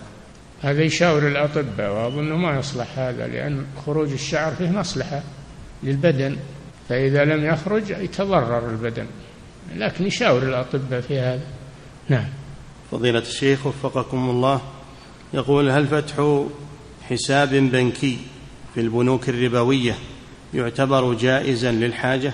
[0.63, 5.23] هذا يشاور الأطباء وأظن ما يصلح هذا لأن خروج الشعر فيه مصلحة
[5.83, 6.37] للبدن
[6.89, 9.07] فإذا لم يخرج يتضرر البدن.
[9.77, 11.47] لكن يشاور الأطباء في هذا.
[12.09, 12.29] نعم.
[12.91, 14.61] فضيلة الشيخ وفقكم الله
[15.35, 16.45] يقول هل فتح
[17.11, 18.19] حساب بنكي
[18.75, 19.95] في البنوك الربوية
[20.55, 22.33] يعتبر جائزا للحاجة؟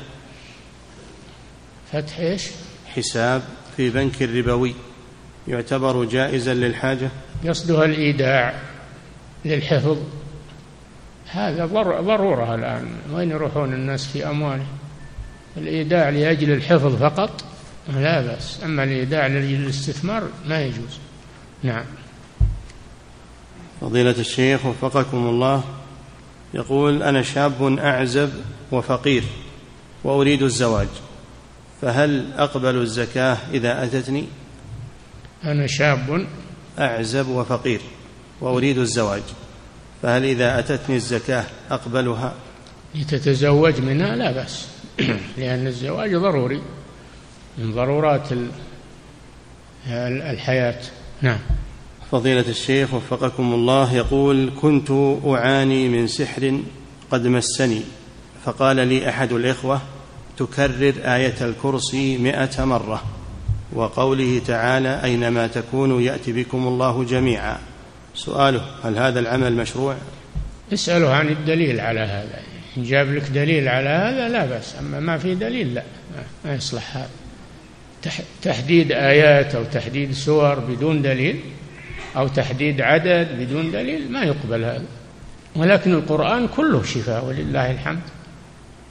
[1.92, 2.46] فتح إيش؟
[2.86, 3.42] حساب
[3.76, 4.74] في بنك ربوي
[5.48, 7.10] يعتبر جائزا للحاجة؟
[7.49, 8.55] قصدها الإيداع
[9.45, 9.99] للحفظ.
[11.26, 11.66] هذا
[12.01, 12.88] ضرورة الآن.
[13.12, 14.66] وين يروحون الناس في أموالهم؟
[15.57, 17.45] الإيداع لأجل الحفظ فقط؟
[17.88, 18.61] لا بأس.
[18.64, 20.99] أما الإيداع لأجل الاستثمار ما يجوز.
[21.62, 21.84] نعم.
[23.80, 25.64] فضيلة الشيخ وفقكم الله.
[26.55, 28.30] يقول أنا شاب أعزب
[28.72, 29.24] وفقير
[30.05, 30.88] وأريد الزواج
[31.82, 34.24] فهل أقبل الزكاة إذا أتتني؟
[35.45, 36.26] أنا شاب
[36.78, 37.80] أعزب وفقير
[38.40, 39.22] وأريد الزواج
[40.02, 42.34] فهل إذا أتتني الزكاة أقبلها؟
[42.94, 44.66] لتتزوج منها لا بأس
[45.38, 46.62] لأن الزواج ضروري
[47.58, 48.28] من ضرورات
[49.86, 50.80] الحياة.
[51.22, 51.38] نعم.
[52.12, 54.90] فضيلة الشيخ وفقكم الله يقول كنت
[55.26, 56.60] أعاني من سحر
[57.10, 57.82] قد مسني
[58.44, 59.80] فقال لي أحد الإخوة
[60.36, 63.02] تكرر آية الكرسي مئة مرة.
[63.72, 67.58] وقوله تعالى أينما تكونوا يأتي بكم الله جميعا.
[68.14, 69.96] سؤاله هل هذا العمل مشروع؟
[70.72, 72.40] اسأله عن الدليل على هذا.
[72.76, 75.82] إن جاب لك دليل على هذا لا بأس أما ما في دليل لا
[76.44, 77.10] ما يصلح هذا.
[78.42, 81.40] تحديد آيات أو تحديد سور بدون دليل
[82.16, 84.84] أو تحديد عدد بدون دليل ما يقبل هذا.
[85.56, 88.00] ولكن القرآن كله شفاء ولله الحمد.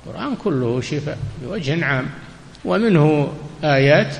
[0.07, 2.09] القرآن كله شفاء بوجه عام.
[2.65, 4.15] ومنه آيات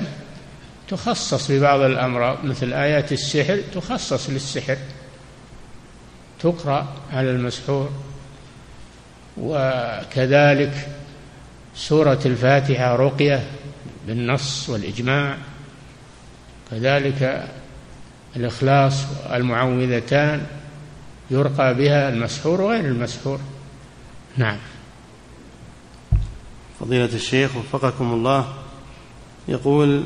[0.90, 4.76] تخصص ببعض الأمراض مثل آيات السحر تخصص للسحر.
[6.40, 7.90] تقرأ على المسحور.
[9.36, 10.88] وكذلك
[11.74, 13.50] سورة الفاتحة رقية
[14.06, 15.36] بالنص والإجماع.
[16.70, 17.48] كذلك
[18.36, 18.94] الإخلاص
[19.32, 20.46] المعوذتان
[21.30, 23.40] يرقى بها المسحور وغير المسحور.
[24.36, 24.58] نعم.
[26.80, 28.54] فضيلة الشيخ وفقكم الله
[29.48, 30.04] يقول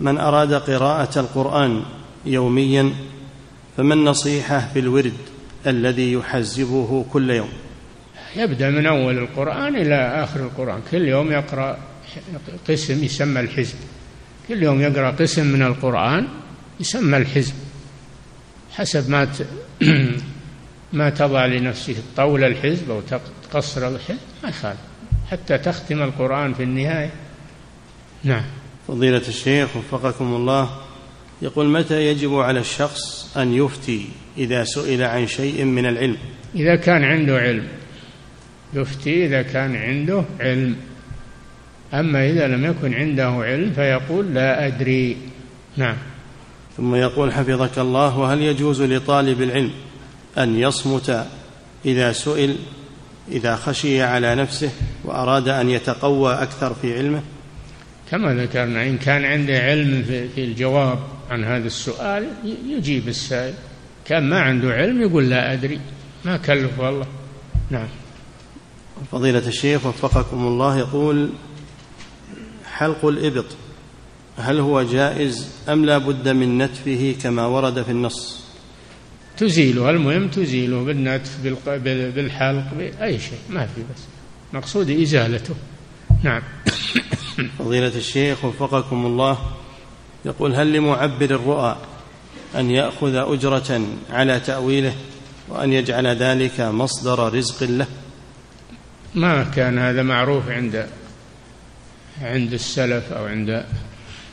[0.00, 1.82] من أراد قراءة القرآن
[2.26, 2.92] يوميا
[3.76, 5.12] فما النصيحة في الورد
[5.66, 7.48] الذي يحزبه كل يوم؟
[8.36, 10.80] يبدأ من أول القرآن إلى آخر القرآن.
[10.90, 11.78] كل يوم يقرأ
[12.68, 13.76] قسم يسمى الحزب.
[14.48, 16.28] كل يوم يقرأ قسم من القرآن
[16.80, 17.54] يسمى الحزب.
[18.72, 19.28] حسب ما
[20.92, 23.00] ما تضع لنفسك طول الحزب أو
[23.50, 24.80] تقصر الحزب ما يخالف.
[25.30, 27.10] حتى تختم القرآن في النهاية.
[28.24, 28.44] نعم.
[28.88, 30.70] فضيلة الشيخ وفقكم الله
[31.42, 34.08] يقول متى يجب على الشخص أن يفتي
[34.38, 36.16] إذا سئل عن شيء من العلم؟
[36.54, 37.66] إذا كان عنده علم.
[38.74, 40.76] يفتي إذا كان عنده علم.
[41.94, 45.16] أما إذا لم يكن عنده علم فيقول لا أدري
[45.76, 45.96] نعم.
[46.76, 49.70] ثم يقول حفظك الله وهل يجوز لطالب العلم
[50.38, 51.26] أن يصمت
[51.84, 52.56] إذا سئل
[53.32, 54.70] إذا خشي على نفسه
[55.04, 57.22] وأراد أن يتقوى أكثر في علمه؟
[58.14, 60.02] كما ذكرنا إن كان عنده علم
[60.34, 60.98] في الجواب
[61.30, 62.28] عن هذا السؤال
[62.68, 63.54] يجيب السائل.
[64.04, 65.80] كان ما عنده علم يقول لا أدري.
[66.24, 67.06] ما كلف الله
[67.70, 67.88] نعم.
[69.12, 71.30] فضيلة الشيخ وفقكم الله يقول
[72.72, 73.46] حلق الإبط
[74.38, 78.44] هل هو جائز أم لا بد من نتفه كما ورد في النص؟
[79.36, 81.40] تزيله المهم تزيله بالنتف
[81.86, 84.02] بالحلق بأي شيء ما في بس.
[84.52, 85.54] مقصود إزالته.
[86.22, 86.42] نعم.
[87.58, 89.38] فضيلة الشيخ وفقكم الله
[90.24, 91.76] يقول هل لمعبر الرؤى
[92.54, 94.94] أن يأخذ أجرة على تأويله
[95.48, 97.86] وأن يجعل ذلك مصدر رزق له؟
[99.14, 100.86] ما كان هذا معروف عند
[102.22, 103.64] عند السلف أو عند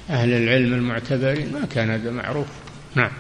[0.10, 2.48] أهل العلم المعتبرين ما كان هذا معروف.
[2.96, 3.12] نعم.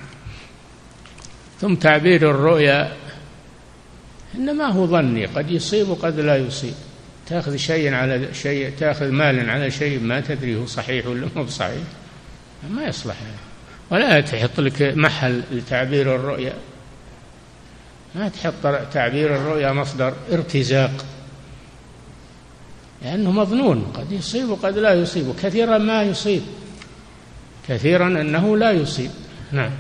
[1.62, 2.98] ثم تعبير الرؤيا
[4.36, 6.74] إنما هو ظني قد يصيب وقد لا يصيب.
[7.32, 11.84] تاخذ شيء على شيء تاخذ مالا على شيء ما تدري هو صحيح ولا مو بصحيح.
[12.70, 13.16] ما يصلح.
[13.90, 16.54] ولا تحط لك محل لتعبير الرؤيا.
[18.16, 18.54] ما تحط
[18.94, 21.06] تعبير الرؤيا مصدر ارتزاق.
[23.02, 26.42] لأنه مظنون قد يصيب وقد لا يصيب كثيرا ما يصيب.
[27.68, 29.12] كثيرا أنه لا يصيب.
[29.52, 29.72] نعم.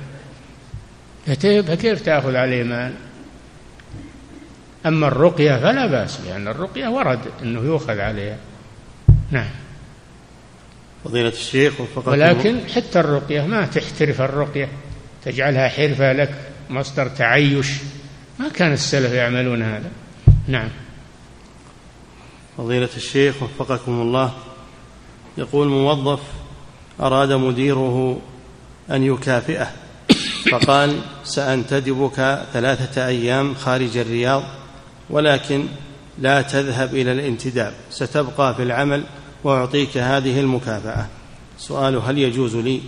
[1.27, 2.93] فكيف تأخذ عليه مال؟
[4.85, 8.37] أما الرقية فلا بأس لأن الرقية ورد أنه يؤخذ عليها.
[9.31, 9.49] نعم.
[11.03, 14.69] فضيلة الشيخ وفقكم ولكن حتى الرقية ما تحترف الرقية
[15.25, 16.35] تجعلها حرفة لك
[16.69, 17.67] مصدر تعيش.
[18.39, 19.91] ما كان السلف يعملون هذا.
[20.47, 20.69] نعم.
[22.57, 24.33] فضيلة الشيخ وفقكم الله.
[25.37, 26.19] يقول موظف
[26.99, 28.21] أراد مديره
[28.91, 29.71] أن يكافئه.
[30.51, 34.43] فقال سأنتدبك ثلاثة أيام خارج الرياض.
[35.11, 35.65] ولكن
[36.19, 39.03] لا تذهب إلى الانتداب ستبقى في العمل
[39.43, 41.07] وأعطيك هذه المكافأة.
[41.57, 42.81] سؤال هل يجوز لي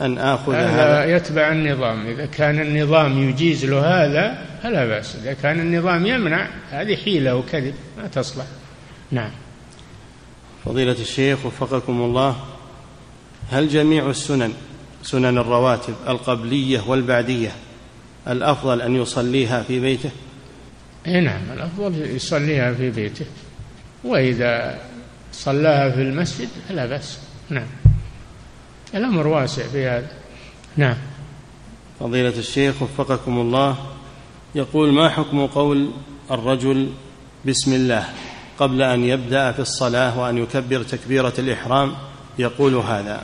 [0.00, 2.06] أن آخذ هذا؟ يتبع النظام.
[2.06, 5.16] إذا كان النظام يجيز له هذا فلا بأس.
[5.16, 8.44] إذا كان النظام يمنع هذه حيلة وكذب ما تصلح.
[9.10, 9.30] نعم.
[10.64, 12.36] فضيلة الشيخ وفقكم الله
[13.50, 14.52] هل جميع السنن
[15.02, 17.52] سنن الرواتب القبلية والبعدية
[18.28, 20.10] الأفضل أن يصليها في بيته؟
[21.06, 23.26] نعم الأفضل يصليها في بيته.
[24.04, 24.78] وإذا
[25.32, 27.18] صلاها في المسجد فلا بأس.
[27.50, 27.66] نعم.
[28.94, 30.10] الأمر واسع في هذا.
[30.76, 30.96] نعم.
[32.00, 33.76] فضيلة الشيخ وفقكم الله
[34.54, 35.90] يقول ما حكم قول
[36.30, 36.90] الرجل
[37.46, 38.04] بسم الله
[38.58, 41.94] قبل أن يبدأ في الصلاة وأن يكبر تكبيرة الإحرام؟
[42.38, 43.22] يقول هذا.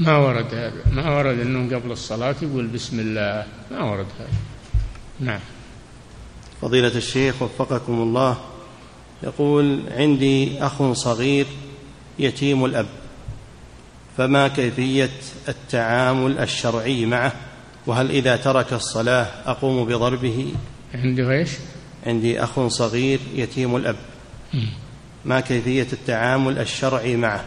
[0.00, 0.82] ما ورد هذا.
[0.92, 3.46] ما ورد أنه قبل الصلاة يقول بسم الله.
[3.70, 4.28] ما ورد هذا.
[5.20, 5.40] نعم.
[6.62, 8.36] فضيلة الشيخ وفقكم الله
[9.22, 11.46] يقول عندي أخ صغير
[12.18, 12.86] يتيم الأب
[14.16, 15.10] فما كيفية
[15.48, 17.32] التعامل الشرعي معه؟
[17.86, 20.52] وهل إذا ترك الصلاة أقوم بضربه؟
[20.94, 21.50] عنده إيش
[22.06, 23.96] عندي أخ صغير يتيم الأب
[25.24, 27.44] ما كيفية التعامل الشرعي معه؟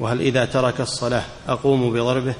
[0.00, 2.34] وهل إذا ترك الصلاة أقوم بضربه؟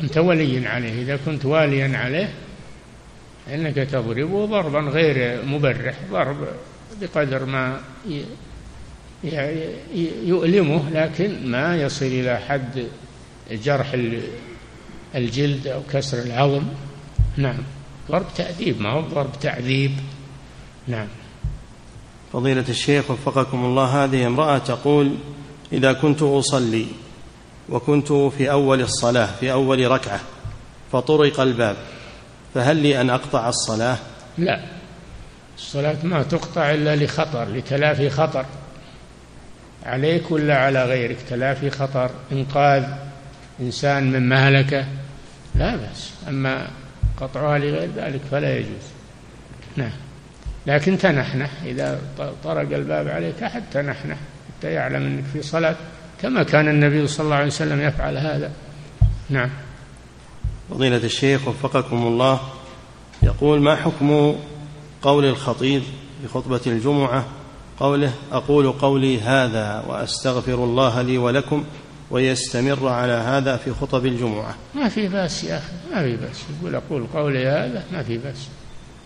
[0.00, 2.34] أنت ولي عليه إذا كنت واليا عليه
[3.48, 6.36] إنك تضربه ضربا غير مبرح ضرب
[7.00, 7.80] بقدر ما
[10.24, 12.86] يؤلمه لكن ما يصل إلى حد
[13.50, 13.96] جرح
[15.14, 16.62] الجلد أو كسر العظم.
[17.36, 17.58] نعم.
[18.10, 19.92] ضرب تأديب ما هو ضرب تعذيب
[20.88, 21.06] نعم.
[22.32, 25.14] فضيلة الشيخ وفقكم الله هذه امرأة تقول
[25.72, 26.86] إذا كنت أصلي
[27.68, 30.20] وكنت في أول الصلاة في أول ركعة
[30.92, 31.76] فطرق الباب.
[32.54, 33.96] فهل لي أن أقطع الصلاة؟
[34.38, 34.60] لا.
[35.56, 38.46] الصلاة ما تقطع إلا لخطر لتلافي خطر.
[39.86, 42.84] عليك ولا على غيرك؟ تلافي خطر إنقاذ
[43.60, 44.84] إنسان من مهلكة؟
[45.54, 46.12] لا بأس.
[46.28, 46.66] أما
[47.16, 48.86] قطعها لغير ذلك فلا يجوز.
[49.76, 49.92] نعم.
[50.66, 51.50] لكن تنحنح.
[51.64, 52.00] إذا
[52.44, 54.16] طرق الباب عليك أحد تنحنح.
[54.58, 55.76] حتى يعلم أنك في صلاة
[56.22, 58.50] كما كان النبي صلى الله عليه وسلم يفعل هذا.
[59.30, 59.50] نعم.
[60.70, 62.40] فضيلة الشيخ وفقكم الله.
[63.22, 64.34] يقول ما حكم
[65.02, 65.82] قول الخطيب
[66.22, 67.24] في خطبة الجمعة
[67.80, 71.64] قوله أقول قولي هذا وأستغفر الله لي ولكم
[72.10, 76.44] ويستمر على هذا في خطب الجمعة؟ ما في بأس يا أخي ما في بأس.
[76.60, 78.48] يقول أقول قولي هذا ما في بأس.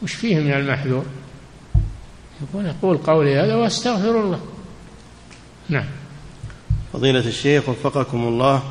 [0.02, 1.04] وش فيه من المحذور؟
[2.42, 4.40] يقول أقول قولي هذا وأستغفر الله.
[5.68, 5.86] نعم.
[6.92, 8.62] فضيلة الشيخ وفقكم الله.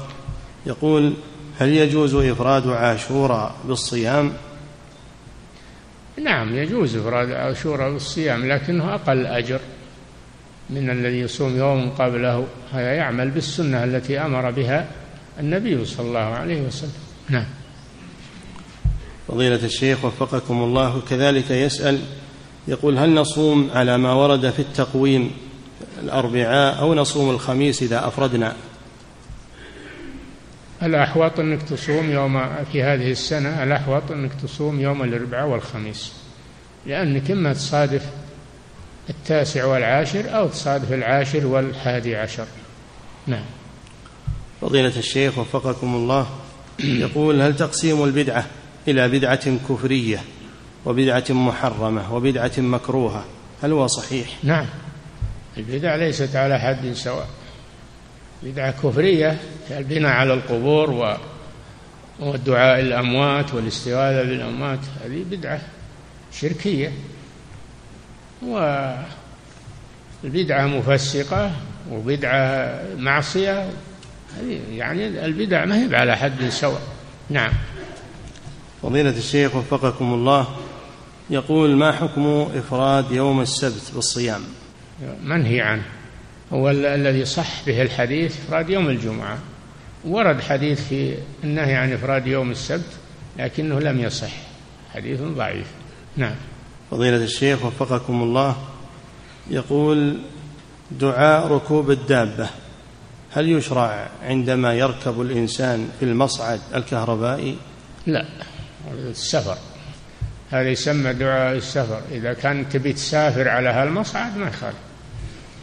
[0.66, 1.14] يقول
[1.60, 4.34] هل يجوز إفراد عاشوراء بالصيام؟
[6.24, 9.60] نعم يجوز إفراد عاشوراء بالصيام لكنه أقل أجر
[10.70, 12.48] من الذي يصوم يوم قبله.
[12.72, 14.88] هذا يعمل بالسنة التي أمر بها
[15.40, 16.92] النبي صلى الله عليه وسلم.
[17.30, 17.46] نعم.
[19.28, 21.02] فضيلة الشيخ وفقكم الله.
[21.10, 22.00] كذلك يسأل
[22.68, 25.32] يقول هل نصوم على ما ورد في التقويم
[26.04, 28.56] الأربعاء أو نصوم الخميس إذا أفردنا؟
[30.84, 36.14] الأحوط أنك تصوم يوم في هذه السنة الأحوط أنك تصوم يوم الأربعاء والخميس.
[36.86, 38.06] لأنك إما تصادف
[39.10, 42.46] التاسع والعاشر أو تصادف العاشر والحادي عشر.
[43.28, 43.46] نعم.
[44.62, 46.28] فضيلة الشيخ وفقكم الله
[46.80, 48.46] يقول هل تقسيم البدعة
[48.88, 50.20] إلى بدعة كفرية
[50.86, 53.26] وبدعة محرمة وبدعة مكروهة؟
[53.64, 54.66] هل هو صحيح؟ نعم.
[55.58, 57.28] البدع ليست على حد سواء.
[58.46, 59.38] بدعة كفرية
[59.72, 61.18] البناء على القبور
[62.20, 65.62] والدعاء الأموات والاستغاثة بالأموات هذه بدعة
[66.32, 66.92] شركية.
[70.24, 71.52] والبدعة مفسقة
[71.92, 73.70] وبدعة معصية
[74.38, 76.82] هذه يعني البدع ما هي على حد سواء.
[77.30, 77.52] نعم.
[78.82, 80.48] فضيلة الشيخ وفقكم الله
[81.30, 84.42] يقول ما حكم إفراد يوم السبت بالصيام؟
[85.24, 85.84] منهي عنه.
[86.54, 89.38] هو الذي صح به الحديث إفراد يوم الجمعة.
[90.06, 92.90] ورد حديث في النهي عن إفراد يوم السبت
[93.40, 94.32] لكنه لم يصح.
[94.94, 95.68] حديث ضعيف.
[96.18, 96.36] نعم.
[96.92, 98.56] فضيلة الشيخ وفقكم الله
[99.50, 100.20] يقول
[100.92, 102.50] دعاء ركوب الدابة.
[103.32, 107.58] هل يشرع عندما يركب الإنسان في المصعد الكهربائي؟
[108.08, 108.26] لا.
[108.92, 109.58] السفر.
[110.52, 112.02] هذا يسمى دعاء السفر.
[112.12, 114.76] إذا كان تبي تسافر على هالمصعد ما يخالف.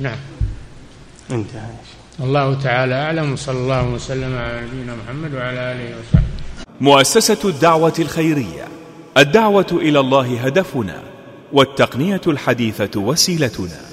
[0.00, 0.18] نعم.
[1.32, 1.70] انتهى.
[2.20, 6.26] الله تعالى أعلم وصلى الله وسلم على نبينا محمد وعلى آله وصحبه.
[6.80, 8.68] مؤسسة الدعوة الخيرية.
[9.16, 11.02] الدعوة إلى الله هدفنا
[11.52, 13.89] والتقنية الحديثة وسيلتنا.